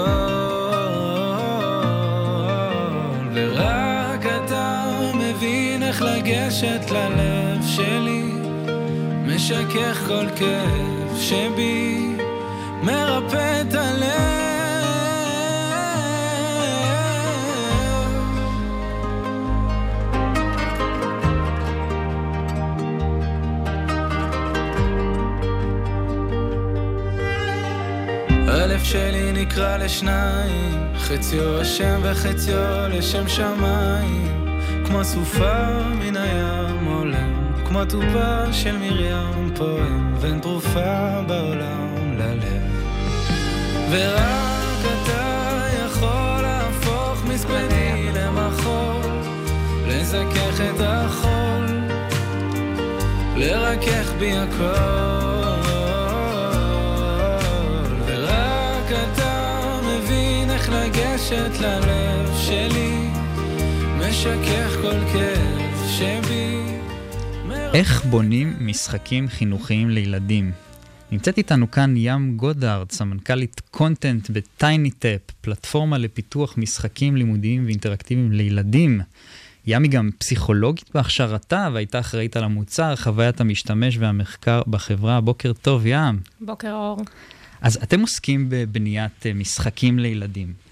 [3.35, 4.85] ורק אתה
[5.15, 8.33] מבין איך לגשת ללב שלי,
[9.27, 12.17] משכך כל כאב שבי,
[12.83, 13.75] מרפא את.
[13.75, 14.52] הלב
[29.43, 38.77] נקרע לשניים, חציו השם וחציו לשם שמיים, כמו סופה מן הים עולם, כמו טובה של
[38.77, 42.63] מרים פועם, ואין תרופה בעולם ללב.
[43.91, 49.11] ורק אתה יכול להפוך מספדי למחול,
[49.87, 51.67] לזכך את החול,
[53.37, 55.32] לרכך בי הכל.
[61.53, 63.09] לגשת ללב שלי,
[63.99, 66.79] משכך כל כאב שבי.
[67.75, 70.53] איך בונים משחקים חינוכיים לילדים?
[71.13, 79.01] נמצאת איתנו כאן ים גודארד, סמנכ"לית content ב TinyTap, פלטפורמה לפיתוח משחקים לימודיים ואינטראקטיביים לילדים.
[79.67, 85.21] ים היא גם פסיכולוגית בהכשרתה והייתה אחראית על המוצר, חוויית המשתמש והמחקר בחברה.
[85.21, 86.21] בוקר טוב, ים.
[86.41, 87.03] בוקר אור.
[87.61, 90.72] אז אתם עוסקים בבניית אה, משחקים לילדים.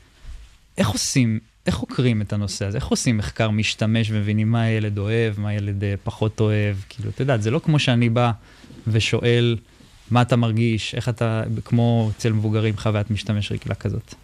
[0.81, 2.79] איך עושים, איך חוקרים את הנושא הזה?
[2.79, 6.77] איך עושים מחקר משתמש ומבינים מה הילד אוהב, מה הילד אה, פחות אוהב?
[6.89, 8.31] כאילו, אתה יודע, זה לא כמו שאני בא
[8.87, 9.57] ושואל
[10.11, 14.15] מה אתה מרגיש, איך אתה, כמו אצל מבוגרים, חוויית משתמש רגילה כזאת.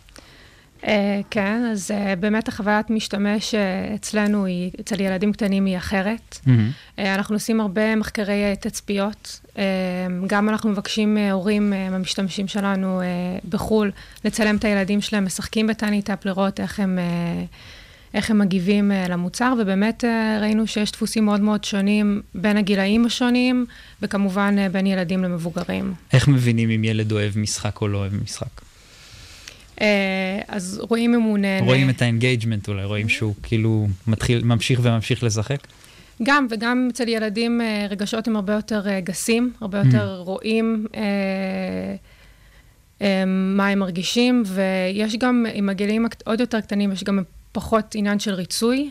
[0.83, 0.87] Uh,
[1.31, 6.39] כן, אז uh, באמת החוויית משתמש uh, אצלנו, היא, אצל ילדים קטנים היא אחרת.
[6.45, 6.49] Mm-hmm.
[6.97, 9.41] Uh, אנחנו עושים הרבה מחקרי uh, תצפיות.
[9.55, 9.59] Uh,
[10.27, 13.05] גם אנחנו מבקשים uh, הורים uh, מהמשתמשים שלנו uh,
[13.49, 13.91] בחו"ל
[14.24, 19.11] לצלם את הילדים שלהם משחקים ב TinyTap, לראות איך הם, uh, איך הם מגיבים uh,
[19.11, 23.66] למוצר, ובאמת uh, ראינו שיש דפוסים מאוד מאוד שונים בין הגילאים השונים,
[24.03, 25.95] וכמובן uh, בין ילדים למבוגרים.
[26.12, 28.66] איך מבינים אם ילד אוהב משחק או לא אוהב משחק?
[29.77, 29.79] Uh,
[30.49, 31.66] אז רואים אם הוא נהנה.
[31.66, 35.59] רואים את ה engagement אולי, רואים שהוא כאילו מתחיל, ממשיך וממשיך לשחק?
[36.22, 40.24] גם, וגם אצל ילדים uh, רגשות הם הרבה יותר uh, גסים, הרבה יותר Mm.
[40.24, 40.97] רואים uh,
[42.99, 47.18] uh, מה הם מרגישים, ויש גם, עם הגילאים הקט- עוד יותר קטנים, יש גם
[47.53, 48.91] פחות עניין של ריצוי,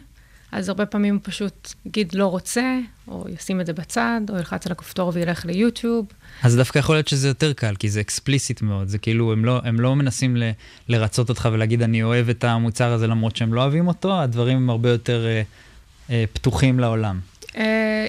[0.56, 4.66] אז הרבה פעמים הוא פשוט יגיד לא רוצה, או ישים את זה בצד, או ילחץ
[4.66, 6.06] על הכפתור וילך ליוטיוב.
[6.44, 9.62] אז דווקא יכול להיות שזה יותר קל, כי זה אקספליסיט מאוד, זה כאילו, הם לא,
[9.64, 10.44] הם לא מנסים ל,
[10.90, 14.70] לרצות אותך ולהגיד, אני אוהב את המוצר הזה למרות שהם לא אוהבים אותו, הדברים הם
[14.70, 15.42] הרבה יותר אה,
[16.10, 17.20] אה, פתוחים לעולם.
[17.56, 17.58] Uh,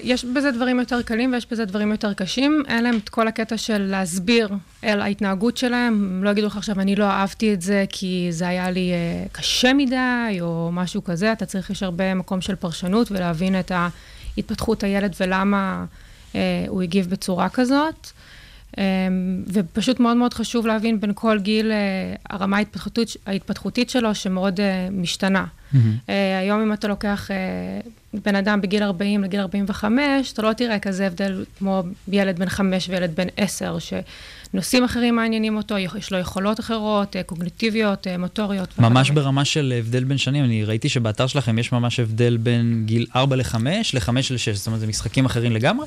[0.03, 2.63] יש בזה דברים יותר קלים ויש בזה דברים יותר קשים.
[2.67, 4.49] אין להם את כל הקטע של להסביר
[4.81, 5.93] על ההתנהגות שלהם.
[5.93, 9.29] הם לא יגידו לך עכשיו, אני לא אהבתי את זה כי זה היה לי uh,
[9.31, 11.31] קשה מדי, או משהו כזה.
[11.31, 13.71] אתה צריך, יש הרבה מקום של פרשנות ולהבין את
[14.37, 15.85] התפתחות הילד ולמה
[16.31, 16.35] uh,
[16.67, 18.11] הוא הגיב בצורה כזאת.
[18.77, 18.79] Um,
[19.53, 24.63] ופשוט מאוד מאוד חשוב להבין בין כל גיל uh, הרמה ההתפתחותית, ההתפתחותית שלו, שמאוד uh,
[24.91, 25.45] משתנה.
[25.45, 25.77] Mm-hmm.
[25.77, 26.11] Uh,
[26.41, 27.29] היום אם אתה לוקח
[28.25, 32.89] בן אדם בגיל 40 לגיל 45, אתה לא תראה כזה הבדל כמו ילד בן 5
[32.89, 38.79] וילד בן 10, שנושאים אחרים מעניינים אותו, יש לו יכולות אחרות, קוגניטיביות, מוטוריות.
[38.79, 43.05] ממש ברמה של הבדל בין שנים, אני ראיתי שבאתר שלכם יש ממש הבדל בין גיל
[43.15, 43.55] 4 ל-5
[43.93, 45.85] ל-5 ל-6, זאת אומרת, זה משחקים אחרים לגמרי?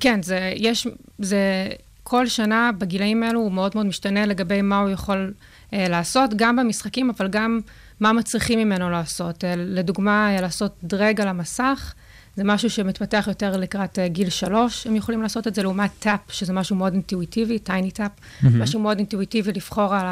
[0.00, 0.86] כן, זה, יש,
[1.18, 1.68] זה,
[2.08, 5.34] כל שנה בגילאים האלו הוא מאוד מאוד משתנה לגבי מה הוא יכול
[5.70, 7.60] uh, לעשות, גם במשחקים, אבל גם
[8.00, 9.44] מה מצריכים ממנו לעשות.
[9.44, 11.94] Uh, לדוגמה, uh, לעשות drag על המסך,
[12.36, 16.20] זה משהו שמתפתח יותר לקראת uh, גיל שלוש, הם יכולים לעשות את זה לעומת tap,
[16.28, 18.10] שזה משהו מאוד אינטואיטיבי, TinyTap,
[18.42, 18.62] מהמם.
[18.62, 20.06] משהו מאוד אינטואיטיבי לבחור על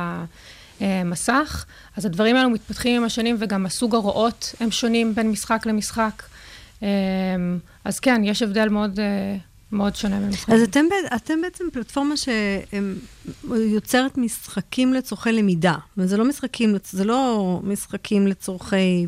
[0.80, 1.64] המסך.
[1.96, 6.22] אז הדברים האלו מתפתחים עם השנים, וגם הסוג ההוראות הם שונים בין משחק למשחק.
[6.80, 6.84] Um,
[7.84, 8.98] אז כן, יש הבדל מאוד...
[9.74, 10.54] מאוד שונה ממשחקים.
[10.54, 10.84] אז אתם,
[11.16, 12.14] אתם בעצם פלטפורמה
[13.44, 15.74] שיוצרת משחקים לצורכי למידה.
[15.96, 19.06] וזה לא משחקים, זה לא משחקים לצורכי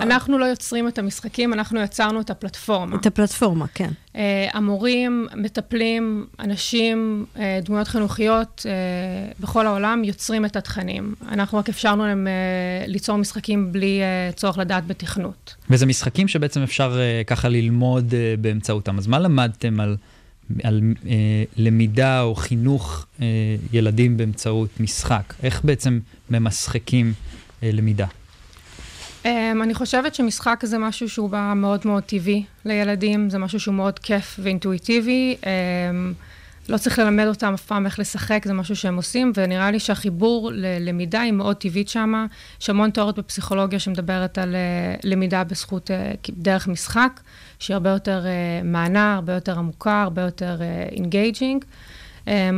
[0.00, 2.96] אנחנו לא יוצרים את המשחקים, אנחנו יצרנו את הפלטפורמה.
[2.96, 3.90] את הפלטפורמה, כן.
[4.12, 4.18] Uh,
[4.52, 11.14] המורים, מטפלים, אנשים, uh, דמויות חינוכיות uh, בכל העולם יוצרים את התכנים.
[11.28, 15.54] אנחנו רק אפשרנו להם uh, ליצור משחקים בלי uh, צורך לדעת בתכנות.
[15.70, 18.98] וזה משחקים שבעצם אפשר uh, ככה ללמוד uh, באמצעותם.
[18.98, 19.96] אז מה למדתם על,
[20.62, 21.06] על uh,
[21.56, 23.22] למידה או חינוך uh,
[23.72, 25.34] ילדים באמצעות משחק?
[25.42, 26.00] איך בעצם
[26.30, 28.06] ממשחקים uh, למידה?
[29.26, 33.74] Um, אני חושבת שמשחק זה משהו שהוא בא מאוד מאוד טבעי לילדים, זה משהו שהוא
[33.74, 35.36] מאוד כיף ואינטואיטיבי.
[35.40, 35.46] Um,
[36.68, 40.50] לא צריך ללמד אותם אף פעם איך לשחק, זה משהו שהם עושים, ונראה לי שהחיבור
[40.54, 42.26] ללמידה היא מאוד טבעית שם.
[42.60, 47.20] יש המון תיאוריות בפסיכולוגיה שמדברת על uh, למידה בזכות, uh, דרך משחק,
[47.58, 50.58] שהיא הרבה יותר uh, מהנה, הרבה יותר עמוקה, הרבה יותר
[50.92, 51.62] engaging.
[51.62, 52.05] Uh, אמ,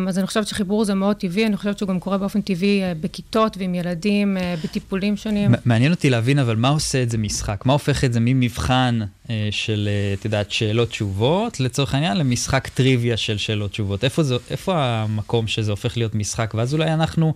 [0.08, 2.92] אז אני חושבת שחיבור זה מאוד טבעי, אני חושבת שהוא גם קורה באופן טבעי אה,
[3.00, 5.50] בכיתות ועם ילדים, אה, בטיפולים שונים.
[5.64, 7.66] מעניין אותי להבין, אבל מה עושה את זה משחק?
[7.66, 9.00] מה הופך את זה ממבחן
[9.30, 14.04] אה, של, את יודעת, שאלות-תשובות, לצורך העניין, למשחק טריוויה של שאלות-תשובות?
[14.04, 16.54] איפה, איפה המקום שזה הופך להיות משחק?
[16.54, 17.34] ואז אולי אנחנו,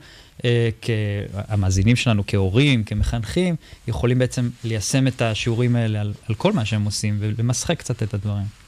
[1.34, 3.56] המאזינים שלנו כהורים, כמחנכים,
[3.88, 8.14] יכולים בעצם ליישם את השיעורים האלה על, על כל מה שהם עושים ולמשחק קצת את
[8.14, 8.61] הדברים.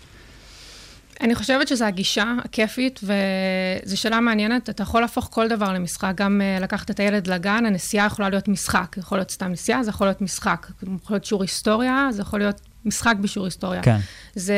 [1.20, 4.70] אני חושבת שזו הגישה הכיפית, וזו שאלה מעניינת.
[4.70, 8.48] אתה יכול להפוך כל דבר למשחק, גם uh, לקחת את הילד לגן, הנסיעה יכולה להיות
[8.48, 8.96] משחק.
[8.98, 10.66] יכול להיות סתם נסיעה, זה יכול להיות משחק.
[10.82, 13.82] יכול להיות שיעור היסטוריה, זה יכול להיות משחק בשיעור היסטוריה.
[13.82, 13.98] כן.
[14.34, 14.54] זה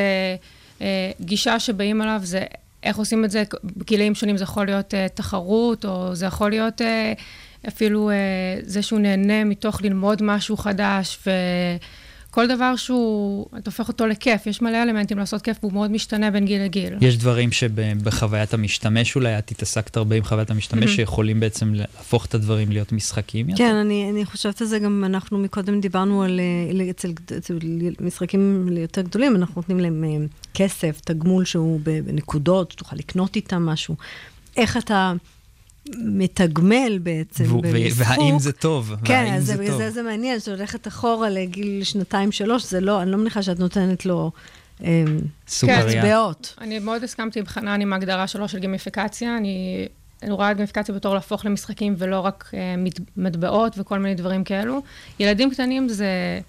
[0.78, 0.82] uh,
[1.20, 2.42] גישה שבאים עליו, זה
[2.82, 6.80] איך עושים את זה בגילאים שונים, זה יכול להיות uh, תחרות, או זה יכול להיות
[7.68, 8.11] אפילו
[8.62, 11.30] זה שהוא נהנה מתוך ללמוד משהו חדש, ו...
[12.37, 16.30] כל דבר שהוא, אתה הופך אותו לכיף, יש מלא אלמנטים לעשות כיף, והוא מאוד משתנה
[16.30, 16.95] בין גיל לגיל.
[17.01, 20.97] יש דברים שבחוויית המשתמש אולי, את התעסקת הרבה עם חוויית המשתמש, mm-hmm.
[20.97, 23.64] שיכולים בעצם להפוך את הדברים להיות משחקים יותר?
[23.64, 26.41] כן, אני, אני חושבת על זה גם, אנחנו מקודם דיברנו על,
[26.80, 27.59] אה, אצל, אצל
[28.01, 33.97] משחקים יותר גדולים, אנחנו נותנים להם אה, כסף, תגמול שהוא בנקודות, שתוכל לקנות איתם משהו.
[34.57, 35.12] איך אתה...
[35.99, 37.64] מתגמל בעצם במשחוק.
[37.95, 38.95] והאם זה טוב?
[39.05, 43.18] כן, אז זה, זה, זה מעניין, שאת הולכת אחורה לגיל שנתיים-שלוש, זה לא, אני לא
[43.18, 44.30] מניחה שאת נותנת לו...
[44.82, 45.18] אמ,
[45.49, 46.01] סוכריה.
[46.01, 46.55] אצבעות.
[46.61, 49.37] אני מאוד הסכמתי עם חנן עם ההגדרה שלו של גימיפיקציה.
[49.37, 49.87] אני,
[50.22, 52.55] אני רואה את גימיפיקציה בתור להפוך למשחקים ולא רק uh,
[53.16, 54.82] מטבעות וכל מיני דברים כאלו.
[55.18, 56.41] ילדים קטנים זה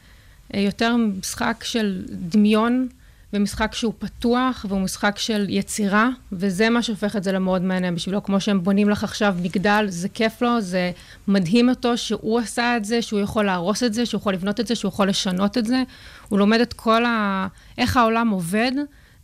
[0.51, 2.87] uh, יותר משחק של דמיון
[3.37, 8.23] ומשחק שהוא פתוח, והוא משחק של יצירה, וזה מה שהופך את זה למאוד מעניין בשבילו.
[8.23, 10.91] כמו שהם בונים לך עכשיו מגדל, זה כיף לו, זה
[11.27, 14.67] מדהים אותו שהוא עשה את זה, שהוא יכול להרוס את זה, שהוא יכול לבנות את
[14.67, 15.83] זה, שהוא יכול לשנות את זה.
[16.29, 17.47] הוא לומד את כל ה...
[17.77, 18.71] איך העולם עובד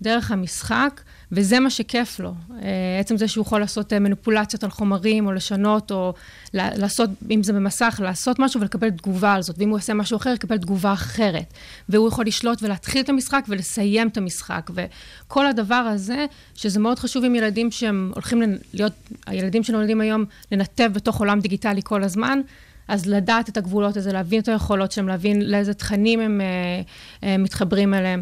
[0.01, 1.01] דרך המשחק,
[1.35, 2.33] וזה מה שכיף לו.
[2.61, 6.13] אה, עצם זה שהוא יכול לעשות אה, מניפולציות על חומרים, או לשנות, או
[6.53, 9.55] לעשות, אם זה במסך, לעשות משהו ולקבל תגובה על זאת.
[9.59, 11.53] ואם הוא עושה משהו אחר, יקבל תגובה אחרת.
[11.89, 14.69] והוא יכול לשלוט ולהתחיל את המשחק ולסיים את המשחק.
[14.73, 16.25] וכל הדבר הזה,
[16.55, 18.41] שזה מאוד חשוב עם ילדים שהם הולכים
[18.73, 18.93] להיות,
[19.27, 22.41] הילדים שנולדים היום, לנתב בתוך עולם דיגיטלי כל הזמן.
[22.87, 27.25] אז לדעת את הגבולות הזה, להבין את היכולות שלהם, להבין לאיזה תכנים הם uh, uh,
[27.39, 28.21] מתחברים אליהם.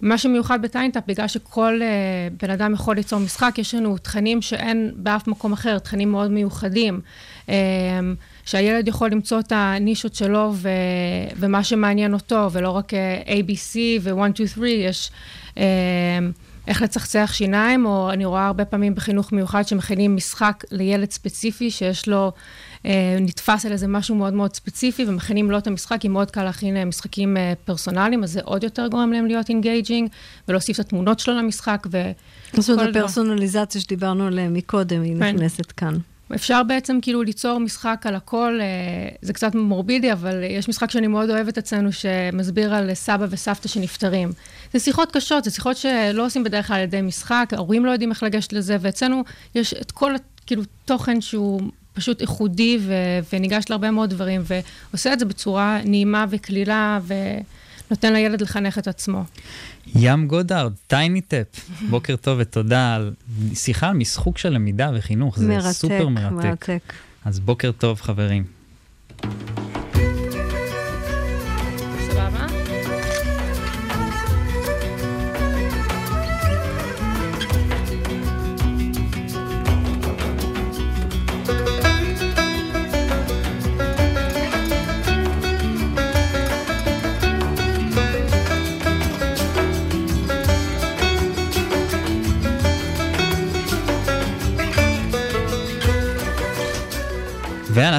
[0.00, 4.92] מה שמיוחד בטיינטאפ, בגלל שכל uh, בן אדם יכול ליצור משחק, יש לנו תכנים שאין
[4.96, 7.00] באף מקום אחר, תכנים מאוד מיוחדים.
[7.46, 7.50] Um,
[8.44, 10.68] שהילד יכול למצוא את הנישות שלו ו,
[11.36, 15.10] ומה שמעניין אותו, ולא רק uh, ABC ו-1, 2, 3, יש
[15.54, 15.58] uh,
[16.66, 22.08] איך לצחצח שיניים, או אני רואה הרבה פעמים בחינוך מיוחד שמכינים משחק לילד ספציפי שיש
[22.08, 22.32] לו
[23.20, 26.76] נתפס על איזה משהו מאוד מאוד ספציפי, ומכינים לו את המשחק, כי מאוד קל להכין
[26.76, 30.08] אה, משחקים אה, פרסונליים, אז זה עוד יותר גורם להם להיות engaging,
[30.48, 32.10] ולהוסיף את התמונות שלו למשחק, ו...
[32.54, 35.34] זאת אומרת, הפרסונליזציה שדיברנו עליה מקודם, היא כן.
[35.34, 35.98] נכנסת כאן.
[36.34, 38.58] אפשר בעצם כאילו ליצור משחק על הכל,
[39.22, 44.32] זה קצת מורבידי, אבל יש משחק שאני מאוד אוהבת אצלנו, שמסביר על סבא וסבתא שנפטרים.
[44.72, 48.10] זה שיחות קשות, זה שיחות שלא עושים בדרך כלל על ידי משחק, ההורים לא יודעים
[48.10, 49.24] איך לגשת לזה, ואצלנו
[49.54, 50.14] יש את כל,
[50.46, 51.60] כאילו, תוכן שהוא
[51.96, 52.92] פשוט איחודי ו-
[53.32, 54.42] וניגש להרבה מאוד דברים,
[54.90, 59.24] ועושה את זה בצורה נעימה וקלילה, ונותן לילד לחנך את עצמו.
[59.94, 61.46] ים גודארד, טייני טאפ,
[61.90, 63.12] בוקר טוב ותודה על
[63.54, 66.44] שיחה על משחוק של למידה וחינוך, זה מרתק, סופר מרתק.
[66.44, 66.92] מרתק.
[67.24, 68.44] אז בוקר טוב חברים.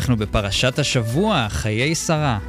[0.10, 2.40] אנחנו בפרשת השבוע, חיי שרה.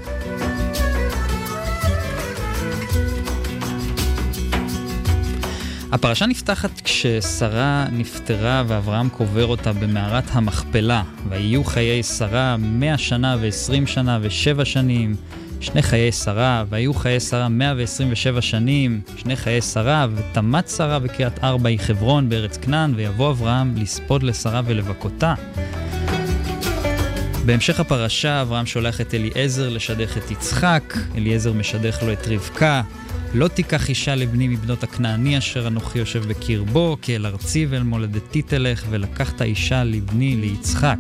[5.93, 13.87] הפרשה נפתחת כששרה נפטרה ואברהם קובר אותה במערת המכפלה, ויהיו חיי שרה 100 שנה ו-20
[13.87, 15.17] שנה ו-7 שנים,
[15.61, 21.69] שני חיי שרה, והיו חיי שרה 127 שנים, שני חיי שרה, ותמת שרה בקריית ארבע
[21.69, 25.35] היא חברון בארץ כנען, ויבוא אברהם לספוד לשרה ולבכותה.
[27.49, 32.83] בהמשך הפרשה אברהם שולח את אליעזר לשדך את יצחק, אליעזר משדך לו את רבקה,
[33.35, 38.43] לא תיקח אישה לבני מבנות הכנעני אשר אנוכי יושב בקרבו, כי אל ארצי ואל מולדתי
[38.43, 40.99] תלך, ולקחת אישה לבני ליצחק.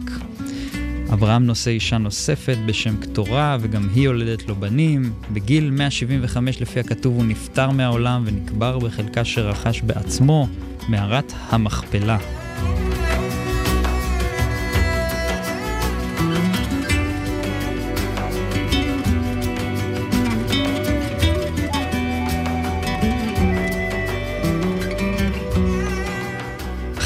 [1.13, 5.13] אברהם נושא אישה נוספת בשם קטורה, וגם היא יולדת לו בנים.
[5.33, 10.49] בגיל 175 לפי הכתוב הוא נפטר מהעולם ונקבר בחלקה שרכש בעצמו,
[10.89, 12.19] מערת המכפלה.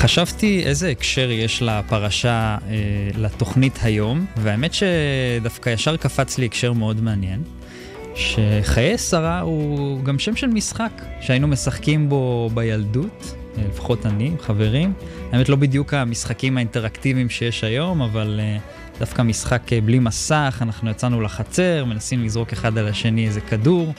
[0.03, 2.77] חשבתי איזה הקשר יש לפרשה, אה,
[3.19, 7.43] לתוכנית היום, והאמת שדווקא ישר קפץ לי הקשר מאוד מעניין,
[8.15, 14.93] שחיי שרה הוא גם שם של משחק, שהיינו משחקים בו בילדות, אה, לפחות אני, חברים.
[15.33, 18.59] האמת לא בדיוק המשחקים האינטראקטיביים שיש היום, אבל אה,
[18.99, 23.95] דווקא משחק אה, בלי מסך, אנחנו יצאנו לחצר, מנסים לזרוק אחד על השני איזה כדור.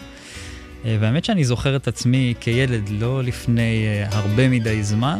[0.85, 5.19] אה, והאמת שאני זוכר את עצמי כילד לא לפני הרבה מדי זמן,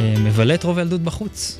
[0.00, 1.58] מבלה את רוב הילדות בחוץ.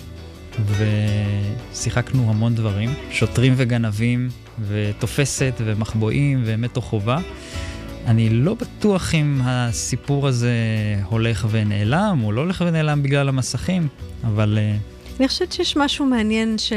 [1.72, 4.28] ושיחקנו המון דברים, שוטרים וגנבים,
[4.68, 7.18] ותופסת ומחבואים ומתו חובה.
[8.06, 10.52] אני לא בטוח אם הסיפור הזה
[11.04, 13.88] הולך ונעלם, או לא הולך ונעלם בגלל המסכים,
[14.24, 14.58] אבל...
[14.60, 14.76] אה,
[15.20, 16.72] אני חושבת שיש משהו מעניין ש...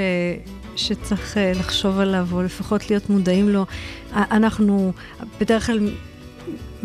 [0.76, 3.66] שצריך אה, לחשוב עליו, או לפחות להיות מודעים לו.
[4.14, 4.94] אנחנו
[5.40, 5.90] בדרך כלל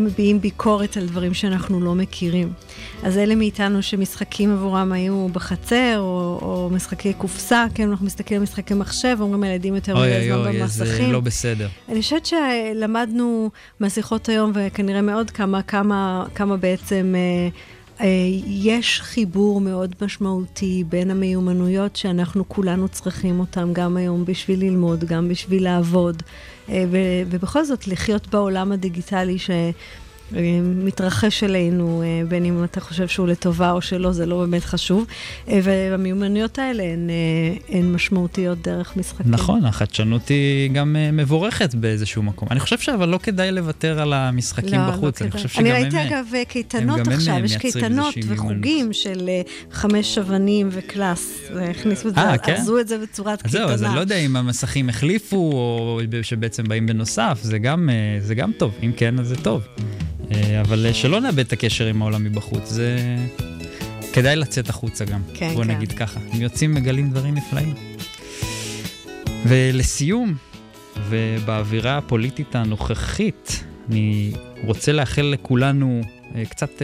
[0.00, 2.52] מביעים ביקורת על דברים שאנחנו לא מכירים.
[3.02, 8.42] אז אלה מאיתנו שמשחקים עבורם היו בחצר, או, או משחקי קופסה, כן, אנחנו מסתכלים על
[8.42, 10.86] משחקי מחשב, אומרים הילדים יותר מדי זמן במסכים.
[10.86, 11.68] אוי אוי, זה לא בסדר.
[11.88, 17.14] אני חושבת שלמדנו מהשיחות היום, וכנראה מאוד כמה, כמה, כמה בעצם...
[17.14, 17.48] אה, אה,
[18.46, 25.28] יש חיבור מאוד משמעותי בין המיומנויות שאנחנו כולנו צריכים אותן גם היום בשביל ללמוד, גם
[25.28, 26.22] בשביל לעבוד,
[26.68, 26.84] אה,
[27.30, 29.50] ובכל זאת לחיות בעולם הדיגיטלי ש...
[30.62, 35.06] מתרחש עלינו, אה, בין אם אתה חושב שהוא לטובה או שלא, זה לא באמת חשוב.
[35.48, 39.32] אה, והמיומנויות האלה הן, אה, הן משמעותיות דרך משחקים.
[39.32, 42.48] נכון, החדשנות היא גם מבורכת באיזשהו מקום.
[42.50, 45.20] אני חושב שאבל לא כדאי לוותר על המשחקים לא, לא בחוץ.
[45.20, 49.30] לא אני חושב שגם אני ראיתי אגב קייטנות עכשיו, יש קייטנות וחוגים של
[49.72, 51.40] חמש אבנים וקלאס.
[51.70, 52.52] הכניסו את זה, כן?
[52.52, 53.60] ארזו את זה בצורת קייטנה.
[53.60, 57.88] זהו, אז אני לא יודע אם המסכים החליפו או שבעצם באים בנוסף, זה גם,
[58.20, 58.74] זה גם טוב.
[58.82, 59.62] אם כן, אז זה טוב.
[60.32, 63.16] אה, אבל אה, שלא נאבד את הקשר עם העולם מבחוץ, זה...
[64.12, 65.70] כדאי לצאת החוצה גם, כן, בוא כן.
[65.70, 66.20] נגיד ככה.
[66.34, 67.74] אם יוצאים מגלים דברים נפלאים.
[69.46, 70.34] ולסיום,
[71.08, 74.32] ובאווירה הפוליטית הנוכחית, אני
[74.64, 76.00] רוצה לאחל לכולנו
[76.34, 76.82] אה, קצת,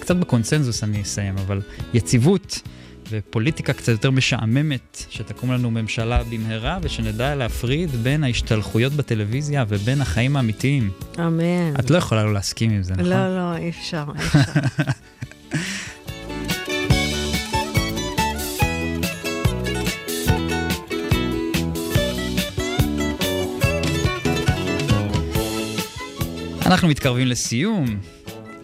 [0.00, 1.60] קצת בקונסנזוס אני אסיים, אבל
[1.94, 2.60] יציבות.
[3.10, 10.36] ופוליטיקה קצת יותר משעממת, שתקום לנו ממשלה במהרה, ושנדע להפריד בין ההשתלחויות בטלוויזיה ובין החיים
[10.36, 10.90] האמיתיים.
[11.18, 11.74] אמן.
[11.78, 13.06] את לא יכולה לא להסכים עם זה, נכון?
[13.06, 14.40] לא, לא, אי אפשר, אי אפשר.
[26.66, 28.17] אנחנו מתקרבים לסיום.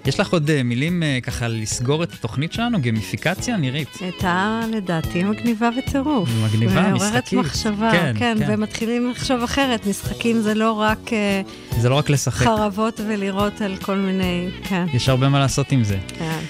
[0.07, 2.79] יש לך עוד uh, מילים uh, ככה לסגור את התוכנית שלנו?
[2.83, 3.89] גמיפיקציה, נירית?
[4.01, 6.29] הייתה לדעתי מגניבה בטירוף.
[6.45, 7.03] מגניבה, משחקית.
[7.03, 9.87] מעוררת מחשבה, כן, כן, כן, ומתחילים לחשוב אחרת.
[9.87, 10.99] משחקים זה לא רק...
[11.09, 12.47] Uh, זה לא רק לשחק.
[12.47, 14.49] חרבות ולירות על כל מיני...
[14.65, 14.87] כן.
[14.93, 15.99] יש הרבה מה לעשות עם זה.
[16.19, 16.41] כן.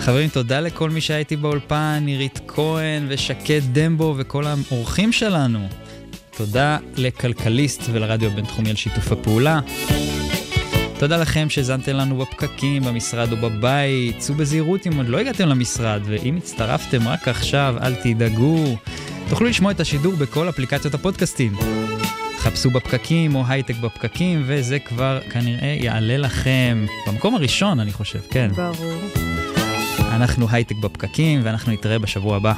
[0.00, 5.68] חברים, תודה לכל מי שהיה איתי באולפן, נירית כהן ושקד דמבו וכל האורחים שלנו.
[6.36, 9.60] תודה לכלכליסט ולרדיו הבינתחומי על שיתוף הפעולה.
[11.02, 14.18] תודה לכם שהאזנתם לנו בפקקים, במשרד או בבית.
[14.18, 18.76] צאו בזהירות אם עוד לא הגעתם למשרד, ואם הצטרפתם רק עכשיו, אל תדאגו.
[19.28, 21.52] תוכלו לשמוע את השידור בכל אפליקציות הפודקאסטים.
[22.38, 28.50] חפשו בפקקים או הייטק בפקקים, וזה כבר כנראה יעלה לכם במקום הראשון, אני חושב, כן.
[28.56, 29.02] ברור.
[29.98, 32.52] אנחנו הייטק בפקקים, ואנחנו נתראה בשבוע הבא.